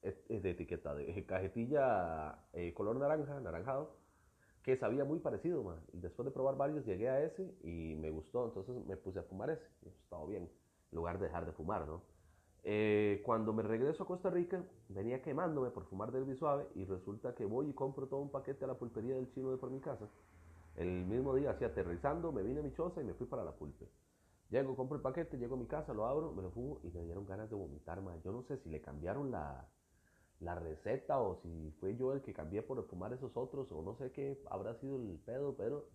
eh, 0.03 0.41
de 0.41 0.51
etiqueta, 0.51 0.95
de 0.95 1.27
cajetilla 1.27 2.39
eh, 2.53 2.73
color 2.73 2.97
naranja, 2.97 3.41
naranjado, 3.41 3.97
que 4.67 4.77
sabía 4.77 5.05
muy 5.05 5.21
parecido, 5.21 5.63
man. 5.63 5.79
Y 5.93 6.01
después 6.01 6.27
de 6.27 6.33
probar 6.33 6.57
varios 6.57 6.85
llegué 6.85 7.09
a 7.09 7.23
ese 7.23 7.57
y 7.63 7.95
me 7.95 8.11
gustó, 8.11 8.47
entonces 8.47 8.75
me 8.85 8.97
puse 8.97 9.21
a 9.21 9.23
fumar 9.23 9.49
ese. 9.51 9.65
Estaba 9.87 10.27
bien, 10.27 10.43
en 10.43 10.97
lugar 10.97 11.21
de 11.21 11.27
dejar 11.27 11.47
de 11.47 11.53
fumar, 11.53 11.87
¿no? 11.87 12.03
Eh, 12.65 13.23
cuando 13.25 13.53
me 13.53 13.63
regreso 13.63 14.03
a 14.03 14.07
Costa 14.09 14.29
Rica, 14.29 14.65
venía 14.89 15.23
quemándome 15.23 15.71
por 15.71 15.85
fumar 15.85 16.11
del 16.11 16.37
suave 16.37 16.67
y 16.75 16.85
resulta 16.85 17.33
que 17.33 17.45
voy 17.45 17.69
y 17.69 17.75
compro 17.75 18.09
todo 18.09 18.19
un 18.19 18.33
paquete 18.33 18.65
a 18.65 18.67
la 18.67 18.75
pulpería 18.75 19.15
del 19.15 19.31
chino 19.31 19.53
de 19.53 19.57
por 19.57 19.71
mi 19.71 19.79
casa. 19.79 20.09
El 20.75 21.07
mismo 21.07 21.33
día, 21.37 21.51
así 21.51 21.65
aterrizando, 21.65 22.33
me 22.33 22.43
vine 22.43 22.59
a 22.59 22.63
mi 22.65 22.73
choza 22.73 23.01
y 23.01 23.05
me 23.05 23.15
fui 23.15 23.29
para 23.29 23.45
la 23.45 23.53
pulpe. 23.53 23.89
Llego, 24.51 24.75
compro 24.75 24.97
el 24.97 25.03
paquete, 25.03 25.39
llego 25.39 25.55
a 25.55 25.59
mi 25.59 25.67
casa, 25.67 25.95
lo 25.95 26.07
abro, 26.07 26.33
me 26.33 26.43
lo 26.43 26.51
fumo 26.51 26.81
y 26.83 26.89
me 26.91 27.05
dieron 27.05 27.25
ganas 27.25 27.49
de 27.49 27.55
vomitar, 27.55 28.03
más. 28.03 28.21
Yo 28.25 28.33
no 28.33 28.43
sé 28.43 28.57
si 28.57 28.69
le 28.69 28.81
cambiaron 28.81 29.31
la, 29.31 29.65
la 30.41 30.55
receta 30.55 31.21
o 31.21 31.37
si 31.37 31.71
fue 31.81 31.97
yo 31.97 32.13
el 32.13 32.23
que 32.23 32.33
cambié 32.33 32.63
por 32.63 32.85
fumar 32.87 33.13
esos 33.13 33.37
otros 33.37 33.71
o 33.73 33.83
no 33.83 33.97
sé 33.97 34.13
qué 34.13 34.41
habrá 34.51 34.75
sido 34.75 34.97
el 34.97 35.19
pedo, 35.25 35.55
pero 35.57 35.89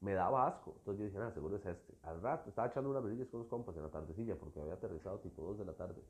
me 0.00 0.14
daba 0.14 0.46
asco. 0.46 0.74
Entonces 0.78 1.00
yo 1.00 1.06
dije, 1.06 1.18
nada, 1.18 1.32
seguro 1.32 1.56
es 1.56 1.66
este. 1.66 1.94
Al 2.02 2.20
rato 2.20 2.48
estaba 2.48 2.68
echando 2.68 2.90
unas 2.90 3.02
brillas 3.02 3.28
con 3.28 3.40
los 3.40 3.48
compas 3.48 3.76
en 3.76 3.82
la 3.82 3.90
tardecilla 3.90 4.36
porque 4.36 4.60
había 4.60 4.74
aterrizado 4.74 5.18
tipo 5.20 5.42
2 5.42 5.58
de 5.58 5.64
la 5.64 5.74
tarde. 5.74 6.02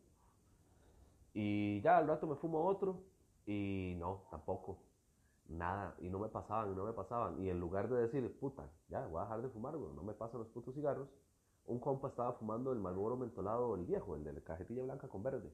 Y 1.34 1.80
ya 1.82 1.98
al 1.98 2.08
rato 2.08 2.26
me 2.26 2.36
fumo 2.36 2.64
otro 2.64 3.02
y 3.46 3.94
no, 3.98 4.24
tampoco. 4.30 4.78
Nada. 5.48 5.94
Y 6.00 6.08
no 6.08 6.18
me 6.18 6.28
pasaban, 6.28 6.72
y 6.72 6.74
no 6.74 6.84
me 6.84 6.92
pasaban. 6.92 7.40
Y 7.40 7.50
en 7.50 7.60
lugar 7.60 7.88
de 7.88 7.96
decir, 8.02 8.38
puta, 8.40 8.68
ya 8.88 9.06
voy 9.06 9.20
a 9.20 9.24
dejar 9.24 9.42
de 9.42 9.48
fumar, 9.50 9.74
no 9.74 10.02
me 10.02 10.14
pasan 10.14 10.40
los 10.40 10.48
putos 10.48 10.74
cigarros, 10.74 11.08
un 11.66 11.78
compa 11.80 12.08
estaba 12.08 12.32
fumando 12.34 12.72
el 12.72 12.78
Marlboro 12.78 13.16
mentolado, 13.16 13.74
el 13.74 13.84
viejo, 13.84 14.16
el 14.16 14.24
de 14.24 14.32
la 14.32 14.40
cajetilla 14.40 14.82
blanca 14.82 15.08
con 15.08 15.22
verde. 15.22 15.52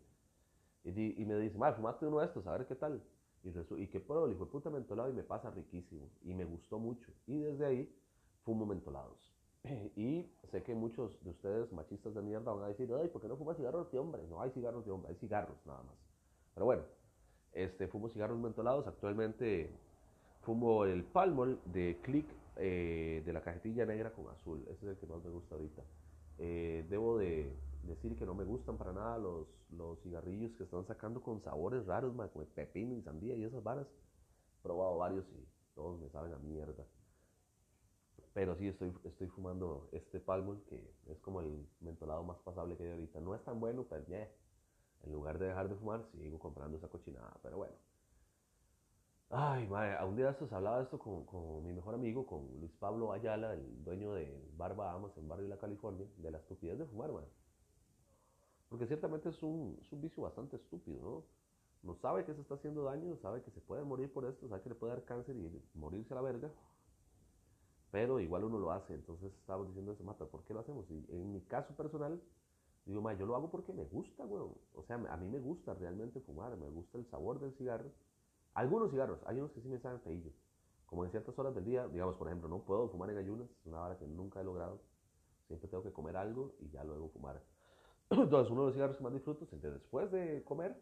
Y, 0.85 1.25
me 1.25 1.37
dice, 1.37 1.57
madre, 1.59 1.77
fumaste 1.77 2.07
uno 2.07 2.18
de 2.18 2.27
estos, 2.27 2.47
a 2.47 2.57
ver 2.57 2.66
qué 2.66 2.75
tal. 2.75 3.03
Y, 3.45 3.83
y 3.83 3.87
qué 3.88 4.01
pruebo, 4.01 4.29
hijo 4.29 4.45
de 4.45 4.51
puta 4.51 4.71
mentolado 4.71 5.11
y 5.11 5.12
me 5.12 5.23
pasa 5.23 5.51
riquísimo. 5.51 6.09
Y 6.23 6.35
me 6.35 6.45
gustó 6.45 6.79
mucho. 6.79 7.12
Y 7.27 7.38
desde 7.38 7.66
ahí 7.66 7.97
fumo 8.45 8.66
mentolados. 8.66 9.33
Y 9.97 10.29
sé 10.51 10.62
que 10.62 10.75
muchos 10.75 11.23
de 11.25 11.31
ustedes, 11.31 11.73
machistas 11.73 12.14
de 12.14 12.23
mierda, 12.23 12.53
van 12.53 12.64
a 12.64 12.68
decir, 12.68 12.92
ay, 13.01 13.09
¿por 13.09 13.23
qué 13.23 13.29
no 13.29 13.37
fumas 13.37 13.57
cigarros 13.57 13.90
de 13.92 13.99
hombre? 13.99 14.23
No 14.29 14.40
hay 14.40 14.51
cigarros 14.51 14.85
de 14.85 14.90
hombre, 14.90 15.11
hay 15.11 15.16
cigarros 15.16 15.57
nada 15.66 15.83
más. 15.83 15.97
Pero 16.55 16.66
bueno, 16.66 16.83
este, 17.53 17.87
fumo 17.88 18.09
cigarros 18.09 18.38
mentolados. 18.38 18.87
Actualmente 18.87 19.71
fumo 20.42 20.85
el 20.85 21.05
Palmol 21.05 21.61
de 21.66 21.99
Click 22.03 22.27
eh, 22.57 23.23
de 23.25 23.33
la 23.33 23.40
cajetilla 23.40 23.87
negra 23.87 24.12
con 24.12 24.29
azul. 24.29 24.62
Ese 24.71 24.87
es 24.87 24.92
el 24.92 24.97
que 24.97 25.07
más 25.07 25.23
me 25.25 25.31
gusta 25.31 25.55
ahorita. 25.55 25.83
Eh, 26.38 26.85
debo 26.88 27.18
de 27.18 27.53
decir 27.83 28.16
que 28.16 28.27
no 28.27 28.35
me 28.35 28.45
gustan 28.45 28.79
para 28.79 28.92
nada 28.92 29.18
los, 29.18 29.49
los 29.71 30.01
cigarrillos 30.03 30.53
que 30.57 30.64
están 30.64 30.87
sacando 30.87 31.23
con 31.23 31.40
sabores 31.42 31.87
raros, 31.87 32.14
como 32.33 32.45
pepino 32.47 32.95
y 32.95 33.03
sandía 33.03 33.37
y 33.37 33.45
esas 33.45 33.62
varas. 33.62 33.87
He 33.87 34.62
probado 34.62 34.99
varios 34.99 35.27
y 35.31 35.49
todos 35.75 36.01
me 36.01 36.09
saben 36.11 36.33
a 36.33 36.38
mierda. 36.38 36.85
Pero 38.35 38.57
sí 38.57 38.68
estoy, 38.68 38.95
estoy 39.05 39.29
fumando 39.29 39.88
este 39.92 40.18
Palmol, 40.18 40.62
que 40.68 40.95
es 41.07 41.18
como 41.21 41.40
el 41.40 41.66
mentolado 41.81 42.23
más 42.25 42.38
pasable 42.38 42.77
que 42.77 42.85
hay 42.85 42.92
ahorita. 42.92 43.21
No 43.21 43.35
es 43.35 43.42
tan 43.45 43.61
bueno, 43.61 43.85
pero 43.88 44.07
yeah. 44.07 44.31
en 45.03 45.12
lugar 45.12 45.38
de 45.38 45.49
dejar 45.49 45.68
de 45.68 45.75
fumar, 45.75 46.07
sigo 46.12 46.38
comprando 46.38 46.79
esa 46.79 46.88
cochinada. 46.88 47.37
Pero 47.42 47.59
bueno. 47.59 47.75
Ay, 49.29 49.66
madre, 49.66 49.97
a 49.97 50.05
un 50.05 50.16
día 50.16 50.27
de 50.27 50.33
estos 50.33 50.53
hablaba 50.53 50.83
esto 50.83 50.99
con, 50.99 51.25
con, 51.25 51.64
mi 51.64 51.73
mejor 51.73 51.95
amigo, 51.95 52.27
con 52.27 52.49
Luis 52.61 52.73
Pablo 52.73 53.12
Ayala, 53.12 53.55
el 53.55 53.83
dueño 53.83 54.12
de 54.12 54.31
Barba 54.57 54.92
Amas 54.92 55.16
en 55.16 55.27
Barrio 55.27 55.49
La 55.49 55.59
California, 55.59 56.07
de 56.18 56.31
la 56.31 56.38
estupidez 56.38 56.79
de 56.79 56.87
fumar, 56.87 57.12
madre. 57.12 57.29
Porque 58.72 58.87
ciertamente 58.87 59.28
es 59.28 59.42
un, 59.42 59.76
es 59.82 59.92
un 59.92 60.00
vicio 60.00 60.22
bastante 60.22 60.56
estúpido, 60.56 60.98
¿no? 61.02 61.24
No 61.82 61.94
sabe 61.94 62.24
que 62.24 62.32
se 62.32 62.40
está 62.40 62.54
haciendo 62.54 62.85
daño, 62.85 63.18
sabe 63.18 63.42
que 63.42 63.50
se 63.50 63.61
puede 63.61 63.85
morir 63.85 64.11
por 64.11 64.24
esto, 64.24 64.48
sabe 64.48 64.62
que 64.62 64.70
le 64.70 64.74
puede 64.74 64.94
dar 64.94 65.04
cáncer 65.04 65.37
y 65.37 65.62
morirse 65.74 66.14
a 66.14 66.16
la 66.16 66.22
verga, 66.22 66.50
pero 67.90 68.18
igual 68.18 68.44
uno 68.44 68.58
lo 68.58 68.72
hace. 68.72 68.94
Entonces 68.94 69.30
estaba 69.35 69.62
diciendo 69.66 69.92
eso, 69.92 70.02
mata, 70.04 70.24
¿por 70.24 70.42
qué 70.44 70.54
lo 70.54 70.61
hacemos? 70.61 70.90
Y 70.90 71.04
en 71.11 71.35
mi 71.35 71.42
caso 71.42 71.76
personal, 71.76 72.18
digo, 72.87 73.02
ma, 73.02 73.12
yo 73.12 73.26
lo 73.26 73.37
hago 73.37 73.50
porque 73.50 73.74
me 73.74 73.85
gusta, 73.85 74.24
weón. 74.24 74.54
O 74.72 74.82
sea, 74.85 74.96
a 74.96 75.16
mí 75.18 75.28
me 75.28 75.38
gusta 75.38 75.74
realmente 75.74 76.20
fumar, 76.20 76.56
me 76.56 76.70
gusta 76.70 76.96
el 76.96 77.04
sabor 77.04 77.40
del 77.40 77.52
cigarro. 77.52 77.90
Algunos 78.54 78.90
cigarros, 78.90 79.20
hay 79.26 79.37
unos 79.37 79.52
que 79.52 79.61
sí 79.61 79.68
me 79.68 79.80
saben 79.80 80.00
feillos. 80.00 80.32
Como 80.87 81.04
en 81.04 81.11
ciertas 81.11 81.38
horas 81.38 81.54
del 81.54 81.66
día, 81.66 81.87
digamos, 81.88 82.16
por 82.16 82.28
ejemplo, 82.28 82.48
no 82.48 82.64
puedo 82.64 82.88
fumar 82.88 83.11
en 83.11 83.18
ayunas, 83.18 83.50
es 83.50 83.66
una 83.66 83.82
hora 83.82 83.98
que 83.98 84.06
nunca 84.06 84.40
he 84.40 84.44
logrado. 84.44 84.80
Siempre 85.46 85.68
tengo 85.68 85.82
que 85.82 85.92
comer 85.92 86.16
algo 86.16 86.54
y 86.58 86.70
ya 86.70 86.82
luego 86.85 87.11
fumar. 87.11 87.42
Entonces, 88.20 88.51
uno 88.51 88.62
de 88.62 88.66
los 88.66 88.75
cigarros 88.75 88.96
que 88.98 89.03
más 89.03 89.12
disfruto 89.14 89.44
es 89.44 89.53
el 89.53 89.61
de 89.61 89.70
después 89.70 90.11
de 90.11 90.42
comer. 90.44 90.77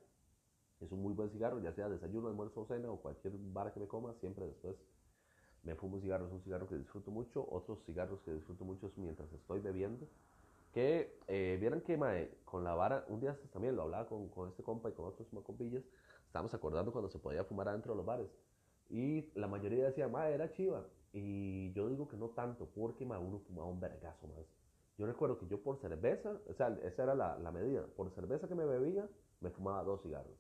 Es 0.81 0.91
un 0.91 1.03
muy 1.03 1.13
buen 1.13 1.31
cigarro, 1.31 1.61
ya 1.61 1.73
sea 1.73 1.89
desayuno, 1.89 2.29
almuerzo 2.29 2.63
o 2.63 2.67
cena 2.67 2.91
o 2.91 2.97
cualquier 2.97 3.35
bar 3.37 3.73
que 3.73 3.81
me 3.81 3.87
coma, 3.87 4.15
siempre 4.15 4.47
después 4.47 4.77
me 5.63 5.75
fumo 5.75 6.01
cigarros, 6.01 6.29
es 6.29 6.33
un 6.33 6.43
cigarro 6.43 6.67
que 6.67 6.77
disfruto 6.77 7.11
mucho. 7.11 7.47
Otros 7.51 7.85
cigarros 7.85 8.21
que 8.23 8.33
disfruto 8.33 8.65
mucho 8.65 8.87
es 8.87 8.97
mientras 8.99 9.33
estoy 9.33 9.61
bebiendo. 9.61 10.09
Que 10.73 11.19
eh, 11.29 11.59
vieran 11.61 11.83
que 11.83 11.97
mae, 11.97 12.33
con 12.45 12.65
la 12.65 12.75
vara, 12.75 13.05
un 13.09 13.21
día 13.21 13.39
también 13.53 13.77
lo 13.77 13.83
hablaba 13.83 14.09
con, 14.09 14.29
con 14.29 14.49
este 14.49 14.63
compa 14.63 14.89
y 14.89 14.93
con 14.93 15.05
otros 15.05 15.29
compillas, 15.45 15.85
estábamos 16.27 16.55
acordando 16.55 16.93
cuando 16.93 17.11
se 17.11 17.19
podía 17.19 17.45
fumar 17.45 17.69
adentro 17.69 17.93
de 17.93 17.97
los 17.97 18.07
bares. 18.07 18.31
Y 18.89 19.31
la 19.35 19.47
mayoría 19.47 19.85
decía, 19.85 20.09
mae, 20.09 20.33
era 20.33 20.51
chiva. 20.51 20.85
Y 21.13 21.73
yo 21.75 21.89
digo 21.89 22.09
que 22.09 22.17
no 22.17 22.31
tanto, 22.31 22.67
porque 22.67 23.05
mae, 23.05 23.21
uno 23.21 23.39
fumaba 23.41 23.69
un 23.69 23.81
vergazo 23.81 24.27
más. 24.29 24.47
Yo 25.01 25.07
recuerdo 25.07 25.39
que 25.39 25.47
yo 25.47 25.63
por 25.63 25.79
cerveza, 25.79 26.39
o 26.47 26.53
sea, 26.53 26.79
esa 26.83 27.05
era 27.05 27.15
la, 27.15 27.39
la 27.39 27.51
medida, 27.51 27.87
por 27.97 28.11
cerveza 28.11 28.47
que 28.47 28.55
me 28.55 28.67
bebía, 28.67 29.09
me 29.41 29.49
fumaba 29.49 29.83
dos 29.83 30.03
cigarros. 30.03 30.37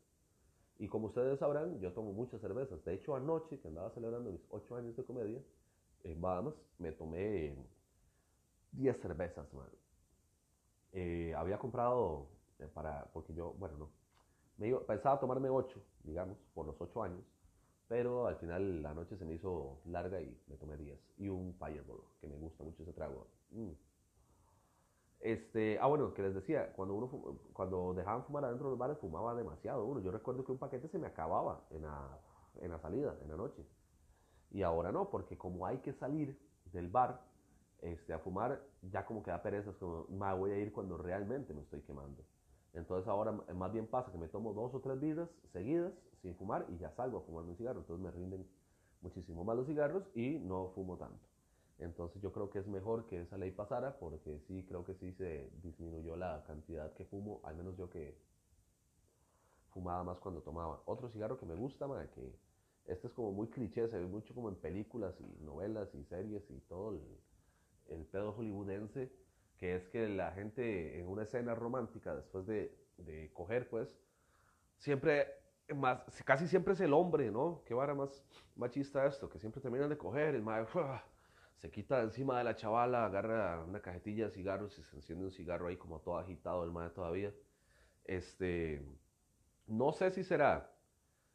Y 0.78 0.86
como 0.86 1.06
ustedes 1.06 1.38
sabrán, 1.38 1.80
yo 1.80 1.94
tomo 1.94 2.12
muchas 2.12 2.42
cervezas. 2.42 2.84
De 2.84 2.92
hecho, 2.92 3.16
anoche, 3.16 3.58
que 3.58 3.68
andaba 3.68 3.88
celebrando 3.88 4.30
mis 4.30 4.42
ocho 4.50 4.76
años 4.76 4.94
de 4.98 5.02
comedia, 5.02 5.42
en 6.04 6.20
Bahamas, 6.20 6.52
me 6.78 6.92
tomé 6.92 7.56
10 8.72 9.00
cervezas, 9.00 9.50
man. 9.54 9.70
Eh, 10.92 11.32
había 11.34 11.58
comprado 11.58 12.28
eh, 12.58 12.66
para, 12.66 13.06
porque 13.14 13.32
yo, 13.32 13.54
bueno, 13.54 13.78
no, 13.78 13.88
me 14.58 14.68
iba, 14.68 14.86
pensaba 14.86 15.18
tomarme 15.18 15.48
ocho, 15.48 15.80
digamos, 16.04 16.36
por 16.52 16.66
los 16.66 16.78
ocho 16.78 17.02
años, 17.02 17.24
pero 17.88 18.26
al 18.26 18.36
final 18.36 18.82
la 18.82 18.92
noche 18.92 19.16
se 19.16 19.24
me 19.24 19.36
hizo 19.36 19.80
larga 19.86 20.20
y 20.20 20.38
me 20.48 20.56
tomé 20.58 20.76
10. 20.76 20.98
Y 21.16 21.30
un 21.30 21.54
Fireball, 21.54 22.02
que 22.20 22.26
me 22.26 22.36
gusta 22.36 22.62
mucho 22.62 22.82
ese 22.82 22.92
trago. 22.92 23.26
Mm. 23.52 23.70
Este, 25.20 25.78
ah, 25.80 25.86
bueno, 25.86 26.14
que 26.14 26.22
les 26.22 26.34
decía, 26.34 26.72
cuando 26.72 26.94
uno 26.94 27.38
cuando 27.52 27.92
dejaban 27.92 28.24
fumar 28.24 28.44
adentro 28.44 28.68
de 28.68 28.70
los 28.70 28.78
bares, 28.78 28.98
fumaba 28.98 29.34
demasiado 29.34 29.84
uno. 29.84 30.00
Yo 30.00 30.10
recuerdo 30.10 30.44
que 30.44 30.52
un 30.52 30.58
paquete 30.58 30.88
se 30.88 30.98
me 30.98 31.08
acababa 31.08 31.66
en 31.70 31.82
la, 31.82 32.18
en 32.60 32.70
la 32.70 32.78
salida, 32.78 33.16
en 33.22 33.28
la 33.28 33.36
noche. 33.36 33.62
Y 34.50 34.62
ahora 34.62 34.90
no, 34.92 35.10
porque 35.10 35.36
como 35.36 35.66
hay 35.66 35.78
que 35.78 35.92
salir 35.92 36.38
del 36.72 36.88
bar 36.88 37.20
este, 37.82 38.12
a 38.14 38.18
fumar, 38.18 38.62
ya 38.82 39.04
como 39.04 39.22
que 39.22 39.30
da 39.30 39.42
pereza, 39.42 39.70
es 39.70 39.76
como, 39.76 40.06
me 40.08 40.34
voy 40.34 40.52
a 40.52 40.58
ir 40.58 40.72
cuando 40.72 40.96
realmente 40.96 41.52
me 41.52 41.60
estoy 41.60 41.82
quemando. 41.82 42.24
Entonces 42.72 43.06
ahora 43.08 43.32
más 43.32 43.72
bien 43.72 43.86
pasa 43.86 44.12
que 44.12 44.18
me 44.18 44.28
tomo 44.28 44.52
dos 44.54 44.74
o 44.74 44.80
tres 44.80 45.00
vidas 45.00 45.28
seguidas 45.52 45.92
sin 46.22 46.34
fumar 46.36 46.66
y 46.68 46.78
ya 46.78 46.90
salgo 46.92 47.18
a 47.18 47.22
fumar 47.22 47.44
un 47.44 47.56
cigarro. 47.56 47.80
Entonces 47.80 48.02
me 48.02 48.10
rinden 48.10 48.46
muchísimo 49.02 49.44
más 49.44 49.56
los 49.56 49.66
cigarros 49.66 50.04
y 50.14 50.38
no 50.38 50.70
fumo 50.74 50.96
tanto. 50.96 51.29
Entonces 51.80 52.20
yo 52.20 52.30
creo 52.30 52.50
que 52.50 52.58
es 52.58 52.66
mejor 52.66 53.06
que 53.06 53.22
esa 53.22 53.38
ley 53.38 53.50
pasara 53.50 53.98
porque 53.98 54.38
sí, 54.40 54.64
creo 54.68 54.84
que 54.84 54.94
sí 54.94 55.12
se 55.12 55.50
disminuyó 55.62 56.14
la 56.14 56.44
cantidad 56.46 56.92
que 56.92 57.06
fumo, 57.06 57.40
al 57.42 57.56
menos 57.56 57.76
yo 57.76 57.88
que 57.88 58.16
fumaba 59.70 60.04
más 60.04 60.18
cuando 60.18 60.42
tomaba. 60.42 60.82
Otro 60.84 61.08
cigarro 61.08 61.38
que 61.38 61.46
me 61.46 61.54
gusta, 61.54 61.86
más 61.86 62.06
que 62.10 62.38
este 62.86 63.06
es 63.06 63.12
como 63.12 63.32
muy 63.32 63.48
cliché, 63.48 63.88
se 63.88 63.98
ve 63.98 64.06
mucho 64.06 64.34
como 64.34 64.48
en 64.48 64.56
películas 64.56 65.14
y 65.20 65.42
novelas 65.42 65.94
y 65.94 66.04
series 66.04 66.50
y 66.50 66.60
todo 66.60 66.92
el, 66.92 67.00
el 67.88 68.04
pedo 68.06 68.32
hollywoodense, 68.32 69.10
que 69.56 69.76
es 69.76 69.88
que 69.88 70.08
la 70.08 70.32
gente 70.32 70.98
en 70.98 71.06
una 71.06 71.22
escena 71.22 71.54
romántica, 71.54 72.14
después 72.14 72.46
de, 72.46 72.76
de 72.98 73.30
coger, 73.32 73.68
pues, 73.68 73.96
siempre 74.76 75.28
más, 75.74 76.00
casi 76.24 76.48
siempre 76.48 76.74
es 76.74 76.80
el 76.80 76.92
hombre, 76.92 77.30
¿no? 77.30 77.62
Qué 77.64 77.74
vara 77.74 77.94
más 77.94 78.24
machista 78.56 79.06
esto, 79.06 79.28
que 79.28 79.38
siempre 79.38 79.60
terminan 79.60 79.88
de 79.88 79.96
coger, 79.96 80.34
el 80.34 80.42
madre, 80.42 80.66
se 81.60 81.70
quita 81.70 82.02
encima 82.02 82.38
de 82.38 82.44
la 82.44 82.56
chavala, 82.56 83.04
agarra 83.04 83.62
una 83.62 83.80
cajetilla 83.80 84.26
de 84.26 84.30
cigarros 84.30 84.78
y 84.78 84.82
se 84.82 84.96
enciende 84.96 85.26
un 85.26 85.30
cigarro 85.30 85.68
ahí 85.68 85.76
como 85.76 86.00
todo 86.00 86.16
agitado 86.16 86.64
el 86.64 86.72
madre 86.72 86.90
todavía. 86.90 87.34
Este, 88.04 88.82
no 89.66 89.92
sé 89.92 90.10
si 90.10 90.24
será 90.24 90.72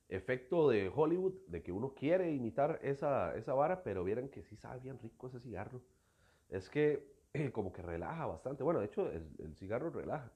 efecto 0.09 0.67
de 0.67 0.91
Hollywood, 0.93 1.33
de 1.47 1.61
que 1.61 1.71
uno 1.71 1.93
quiere 1.93 2.31
imitar 2.31 2.79
esa, 2.81 3.35
esa 3.35 3.53
vara, 3.53 3.83
pero 3.83 4.03
vieran 4.03 4.29
que 4.29 4.41
sí 4.41 4.55
sabe 4.55 4.79
bien 4.79 4.97
rico 4.99 5.27
ese 5.27 5.39
cigarro. 5.39 5.83
Es 6.49 6.69
que 6.71 7.07
como 7.53 7.71
que 7.71 7.83
relaja 7.83 8.25
bastante. 8.25 8.63
Bueno, 8.63 8.79
de 8.79 8.87
hecho 8.87 9.07
el, 9.11 9.29
el 9.37 9.55
cigarro 9.55 9.91
relaja. 9.91 10.31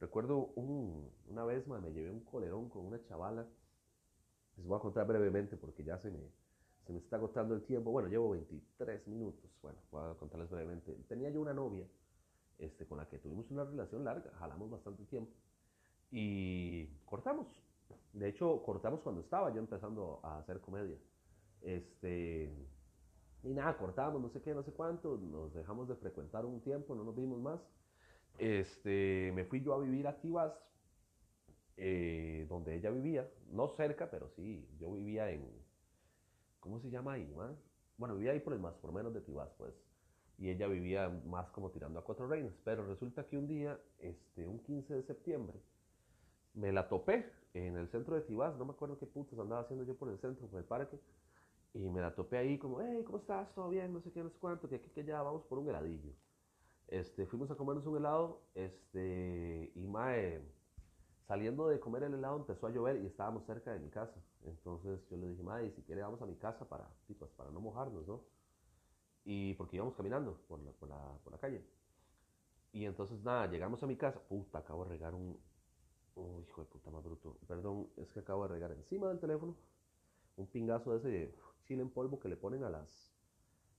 Recuerdo 0.00 0.52
un, 0.56 1.10
una 1.28 1.44
vez 1.44 1.66
me 1.66 1.92
llevé 1.92 2.10
un 2.10 2.24
colerón 2.24 2.70
con 2.70 2.86
una 2.86 3.02
chavala. 3.02 3.46
Les 4.56 4.66
voy 4.66 4.78
a 4.78 4.80
contar 4.80 5.06
brevemente 5.06 5.58
porque 5.58 5.84
ya 5.84 5.98
se 5.98 6.10
me, 6.10 6.20
se 6.86 6.92
me 6.92 7.00
está 7.00 7.16
agotando 7.16 7.54
el 7.54 7.62
tiempo. 7.62 7.90
Bueno, 7.90 8.08
llevo 8.08 8.30
23 8.30 9.08
minutos. 9.08 9.50
Bueno, 9.62 9.78
voy 9.90 10.10
a 10.10 10.14
contarles 10.14 10.48
brevemente. 10.48 10.92
Tenía 11.08 11.30
yo 11.30 11.40
una 11.40 11.52
novia 11.52 11.86
este, 12.58 12.86
con 12.86 12.98
la 12.98 13.08
que 13.08 13.18
tuvimos 13.18 13.50
una 13.50 13.64
relación 13.64 14.04
larga, 14.04 14.30
jalamos 14.38 14.70
bastante 14.70 15.04
tiempo 15.04 15.32
y 16.10 16.86
cortamos. 17.04 17.46
De 18.12 18.28
hecho, 18.28 18.62
cortamos 18.64 19.00
cuando 19.00 19.20
estaba 19.20 19.52
yo 19.52 19.58
empezando 19.58 20.20
a 20.22 20.38
hacer 20.38 20.60
comedia. 20.60 20.96
Este, 21.62 22.52
y 23.42 23.52
nada, 23.52 23.76
cortamos, 23.76 24.22
no 24.22 24.28
sé 24.30 24.40
qué, 24.40 24.54
no 24.54 24.62
sé 24.62 24.72
cuánto, 24.72 25.18
nos 25.18 25.52
dejamos 25.54 25.88
de 25.88 25.96
frecuentar 25.96 26.44
un 26.44 26.60
tiempo, 26.60 26.94
no 26.94 27.04
nos 27.04 27.16
vimos 27.16 27.40
más. 27.40 27.60
Este, 28.38 29.32
me 29.34 29.44
fui 29.44 29.60
yo 29.62 29.74
a 29.74 29.78
vivir 29.78 30.06
a 30.06 30.20
Tibas, 30.20 30.52
eh, 31.76 32.46
donde 32.48 32.76
ella 32.76 32.90
vivía, 32.90 33.28
no 33.50 33.68
cerca, 33.68 34.10
pero 34.10 34.28
sí, 34.30 34.66
yo 34.78 34.92
vivía 34.92 35.30
en, 35.30 35.65
¿cómo 36.66 36.80
se 36.80 36.90
llama 36.90 37.12
ahí? 37.12 37.32
Bueno, 37.96 38.16
vivía 38.16 38.32
ahí 38.32 38.40
por 38.40 38.52
el 38.52 38.58
más, 38.58 38.74
por 38.74 38.92
menos 38.92 39.14
de 39.14 39.20
Tibás, 39.20 39.48
pues. 39.56 39.72
Y 40.36 40.50
ella 40.50 40.66
vivía 40.66 41.08
más 41.26 41.48
como 41.50 41.70
tirando 41.70 41.98
a 41.98 42.04
Cuatro 42.04 42.26
Reinas. 42.26 42.52
Pero 42.64 42.84
resulta 42.86 43.26
que 43.26 43.38
un 43.38 43.46
día, 43.46 43.80
este, 44.00 44.46
un 44.46 44.58
15 44.58 44.94
de 44.94 45.02
septiembre, 45.02 45.58
me 46.54 46.72
la 46.72 46.88
topé 46.88 47.30
en 47.54 47.76
el 47.76 47.88
centro 47.88 48.16
de 48.16 48.22
Tibás. 48.22 48.56
No 48.56 48.64
me 48.64 48.72
acuerdo 48.72 48.98
qué 48.98 49.06
putas 49.06 49.38
andaba 49.38 49.62
haciendo 49.62 49.84
yo 49.84 49.96
por 49.96 50.10
el 50.10 50.18
centro, 50.18 50.48
por 50.48 50.58
el 50.58 50.66
parque. 50.66 51.00
Y 51.72 51.88
me 51.88 52.00
la 52.00 52.14
topé 52.14 52.38
ahí 52.38 52.58
como, 52.58 52.80
hey, 52.80 53.02
¿cómo 53.04 53.18
estás? 53.18 53.54
¿Todo 53.54 53.70
bien? 53.70 53.92
No 53.92 54.00
sé 54.00 54.10
qué, 54.10 54.22
no 54.22 54.30
sé 54.30 54.38
cuánto, 54.38 54.68
que 54.68 54.76
aquí 54.76 54.90
que 54.90 55.04
ya 55.04 55.22
vamos 55.22 55.44
por 55.44 55.58
un 55.58 55.68
heladillo. 55.68 56.12
Este, 56.88 57.26
fuimos 57.26 57.50
a 57.50 57.56
comernos 57.56 57.86
un 57.86 57.96
helado, 57.96 58.42
este, 58.54 59.72
y 59.74 59.86
mae, 59.86 60.40
saliendo 61.26 61.68
de 61.68 61.80
comer 61.80 62.04
el 62.04 62.14
helado 62.14 62.36
empezó 62.36 62.66
a 62.66 62.70
llover 62.70 63.02
y 63.02 63.06
estábamos 63.06 63.44
cerca 63.44 63.72
de 63.72 63.80
mi 63.80 63.90
casa. 63.90 64.20
Entonces 64.44 65.00
yo 65.10 65.16
le 65.16 65.28
dije, 65.28 65.42
madre, 65.42 65.70
si 65.72 65.82
quiere 65.82 66.02
vamos 66.02 66.22
a 66.22 66.26
mi 66.26 66.36
casa 66.36 66.68
para, 66.68 66.88
pues, 67.18 67.30
para 67.32 67.50
no 67.50 67.60
mojarnos, 67.60 68.06
¿no? 68.06 68.22
Y 69.24 69.54
porque 69.54 69.76
íbamos 69.76 69.94
caminando 69.96 70.40
por 70.46 70.60
la, 70.60 70.70
por, 70.72 70.88
la, 70.88 71.18
por 71.24 71.32
la 71.32 71.38
calle. 71.38 71.64
Y 72.72 72.84
entonces 72.84 73.20
nada, 73.24 73.46
llegamos 73.46 73.82
a 73.82 73.86
mi 73.86 73.96
casa. 73.96 74.20
Puta, 74.20 74.58
acabo 74.58 74.84
de 74.84 74.90
regar 74.90 75.14
un... 75.14 75.38
Oh, 76.14 76.40
hijo 76.40 76.62
de 76.62 76.68
puta 76.68 76.90
más 76.90 77.04
bruto. 77.04 77.36
Perdón, 77.46 77.88
es 77.96 78.12
que 78.12 78.20
acabo 78.20 78.42
de 78.42 78.48
regar 78.48 78.72
encima 78.72 79.08
del 79.08 79.18
teléfono 79.18 79.56
un 80.36 80.46
pingazo 80.46 80.96
de 80.96 80.98
ese 80.98 81.34
chile 81.64 81.82
en 81.82 81.90
polvo 81.90 82.20
que 82.20 82.28
le 82.28 82.36
ponen 82.36 82.62
a 82.64 82.70
las, 82.70 83.12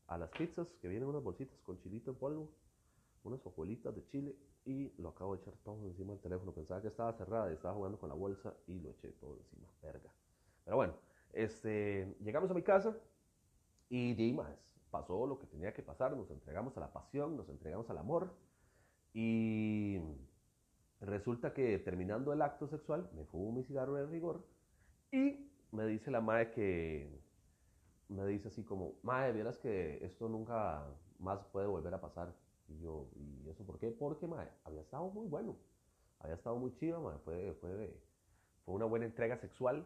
a 0.07 0.17
las 0.17 0.29
pizzas, 0.31 0.67
que 0.81 0.87
vienen 0.87 1.07
unas 1.07 1.23
bolsitas 1.23 1.59
con 1.61 1.79
chilito 1.79 2.11
en 2.11 2.17
polvo, 2.17 2.49
unas 3.23 3.45
hojuelitas 3.45 3.95
de 3.95 4.05
chile 4.07 4.35
y 4.67 4.93
lo 5.01 5.09
acabo 5.09 5.33
de 5.33 5.41
echar 5.41 5.53
todo 5.63 5.87
encima 5.87 6.11
del 6.11 6.21
teléfono. 6.21 6.51
Pensaba 6.51 6.81
que 6.81 6.89
estaba 6.89 7.13
cerrada 7.13 7.49
y 7.49 7.53
estaba 7.53 7.73
jugando 7.73 7.97
con 7.97 8.09
la 8.09 8.15
bolsa 8.15 8.53
y 8.67 8.79
lo 8.79 8.89
eché 8.91 9.13
todo 9.13 9.37
encima. 9.37 9.67
Verga. 9.81 10.11
Pero 10.65 10.75
bueno, 10.75 10.93
este, 11.31 12.15
llegamos 12.21 12.51
a 12.51 12.53
mi 12.53 12.61
casa 12.61 12.95
y 13.89 14.13
Dimas 14.13 14.77
pasó 14.91 15.25
lo 15.25 15.39
que 15.39 15.47
tenía 15.47 15.73
que 15.73 15.81
pasar. 15.81 16.15
Nos 16.17 16.29
entregamos 16.31 16.75
a 16.75 16.81
la 16.81 16.91
pasión, 16.91 17.37
nos 17.37 17.47
entregamos 17.47 17.89
al 17.89 17.97
amor. 17.97 18.35
Y 19.13 19.99
resulta 20.99 21.53
que 21.53 21.79
terminando 21.79 22.33
el 22.33 22.41
acto 22.41 22.67
sexual, 22.67 23.09
me 23.15 23.23
fumo 23.23 23.53
mi 23.53 23.63
cigarro 23.63 23.95
de 23.95 24.05
rigor 24.05 24.45
y 25.11 25.49
me 25.71 25.85
dice 25.85 26.11
la 26.11 26.19
madre 26.19 26.51
que, 26.51 27.21
me 28.09 28.25
dice 28.25 28.49
así 28.49 28.63
como, 28.63 28.95
madre, 29.01 29.31
vieras 29.31 29.57
que 29.57 30.03
esto 30.03 30.27
nunca 30.27 30.85
más 31.19 31.45
puede 31.45 31.67
volver 31.67 31.93
a 31.93 32.01
pasar. 32.01 32.33
Y 32.67 32.79
yo, 32.79 33.07
¿y 33.15 33.49
eso 33.49 33.63
por 33.65 33.79
qué? 33.79 33.91
Porque, 33.91 34.27
madre, 34.27 34.51
había 34.63 34.81
estado 34.81 35.09
muy 35.09 35.27
bueno. 35.27 35.55
Había 36.19 36.35
estado 36.35 36.57
muy 36.57 36.73
chido, 36.73 37.01
madre. 37.01 37.19
Fue, 37.23 37.53
fue, 37.61 37.97
fue 38.65 38.75
una 38.75 38.85
buena 38.85 39.05
entrega 39.05 39.37
sexual. 39.37 39.85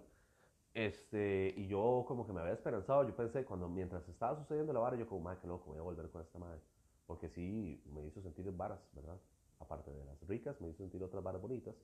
Este, 0.74 1.54
y 1.58 1.68
yo 1.68 2.06
como 2.08 2.26
que 2.26 2.34
me 2.34 2.42
había 2.42 2.54
esperanzado. 2.54 3.04
Yo 3.04 3.16
pensé, 3.16 3.46
cuando 3.46 3.68
mientras 3.70 4.08
estaba 4.08 4.38
sucediendo 4.38 4.74
la 4.74 4.80
vara, 4.80 4.98
yo 4.98 5.08
como, 5.08 5.22
madre, 5.22 5.40
qué 5.42 5.48
loco, 5.48 5.66
voy 5.72 5.80
a 5.80 5.82
volver 5.82 6.10
con 6.10 6.22
esta 6.22 6.40
madre. 6.40 6.60
Porque 7.06 7.30
sí, 7.30 7.84
me 7.94 8.06
hizo 8.06 8.22
sentir 8.22 8.50
varas, 8.52 8.80
¿verdad? 8.94 9.18
Aparte 9.60 9.92
de 9.92 10.06
las 10.06 10.20
ricas, 10.28 10.60
me 10.62 10.70
hizo 10.70 10.78
sentir 10.80 11.04
otras 11.04 11.24
varas 11.24 11.42
bonitas. 11.42 11.76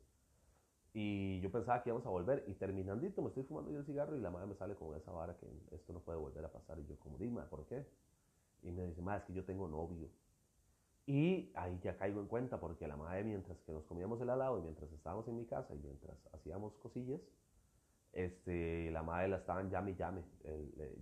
Y 0.93 1.39
yo 1.41 1.51
pensaba 1.51 1.83
que 1.83 1.89
íbamos 1.89 2.07
a 2.07 2.09
volver. 2.09 2.43
Y 2.47 2.53
terminandito, 2.53 3.21
me 3.21 3.27
estoy 3.27 3.43
fumando 3.43 3.71
yo 3.71 3.79
el 3.79 3.85
cigarro 3.85 4.15
y 4.15 4.19
la 4.19 4.31
madre 4.31 4.47
me 4.47 4.55
sale 4.55 4.75
con 4.75 4.95
esa 4.95 5.11
vara 5.11 5.37
que 5.37 5.47
esto 5.71 5.93
no 5.93 5.99
puede 5.99 6.17
volver 6.17 6.43
a 6.45 6.51
pasar. 6.51 6.79
Y 6.79 6.85
yo 6.85 6.97
como, 6.97 7.17
dime, 7.17 7.41
¿por 7.43 7.65
qué? 7.67 7.85
Y 8.63 8.71
me 8.71 8.85
dice, 8.87 9.01
madre, 9.01 9.19
es 9.19 9.25
que 9.25 9.33
yo 9.33 9.45
tengo 9.45 9.67
novio. 9.67 10.09
Y 11.07 11.53
ahí 11.55 11.79
ya 11.81 11.97
caigo 11.97 12.19
en 12.19 12.27
cuenta 12.27 12.59
porque 12.59 12.85
la 12.85 12.97
madre 12.97 13.23
mientras 13.23 13.57
que 13.61 13.71
nos 13.71 13.85
comíamos 13.85 14.19
el 14.19 14.29
helado 14.29 14.59
y 14.59 14.61
mientras 14.61 14.91
estábamos 14.91 15.25
en 15.29 15.37
mi 15.37 15.45
casa 15.45 15.73
y 15.73 15.79
mientras 15.79 16.17
hacíamos 16.33 16.75
cosillas, 16.75 17.21
este, 18.11 18.91
la 18.91 19.03
madre 19.03 19.29
la 19.29 19.37
estaban 19.37 19.69
llame 19.69 19.91
y 19.91 19.95
llame. 19.95 20.21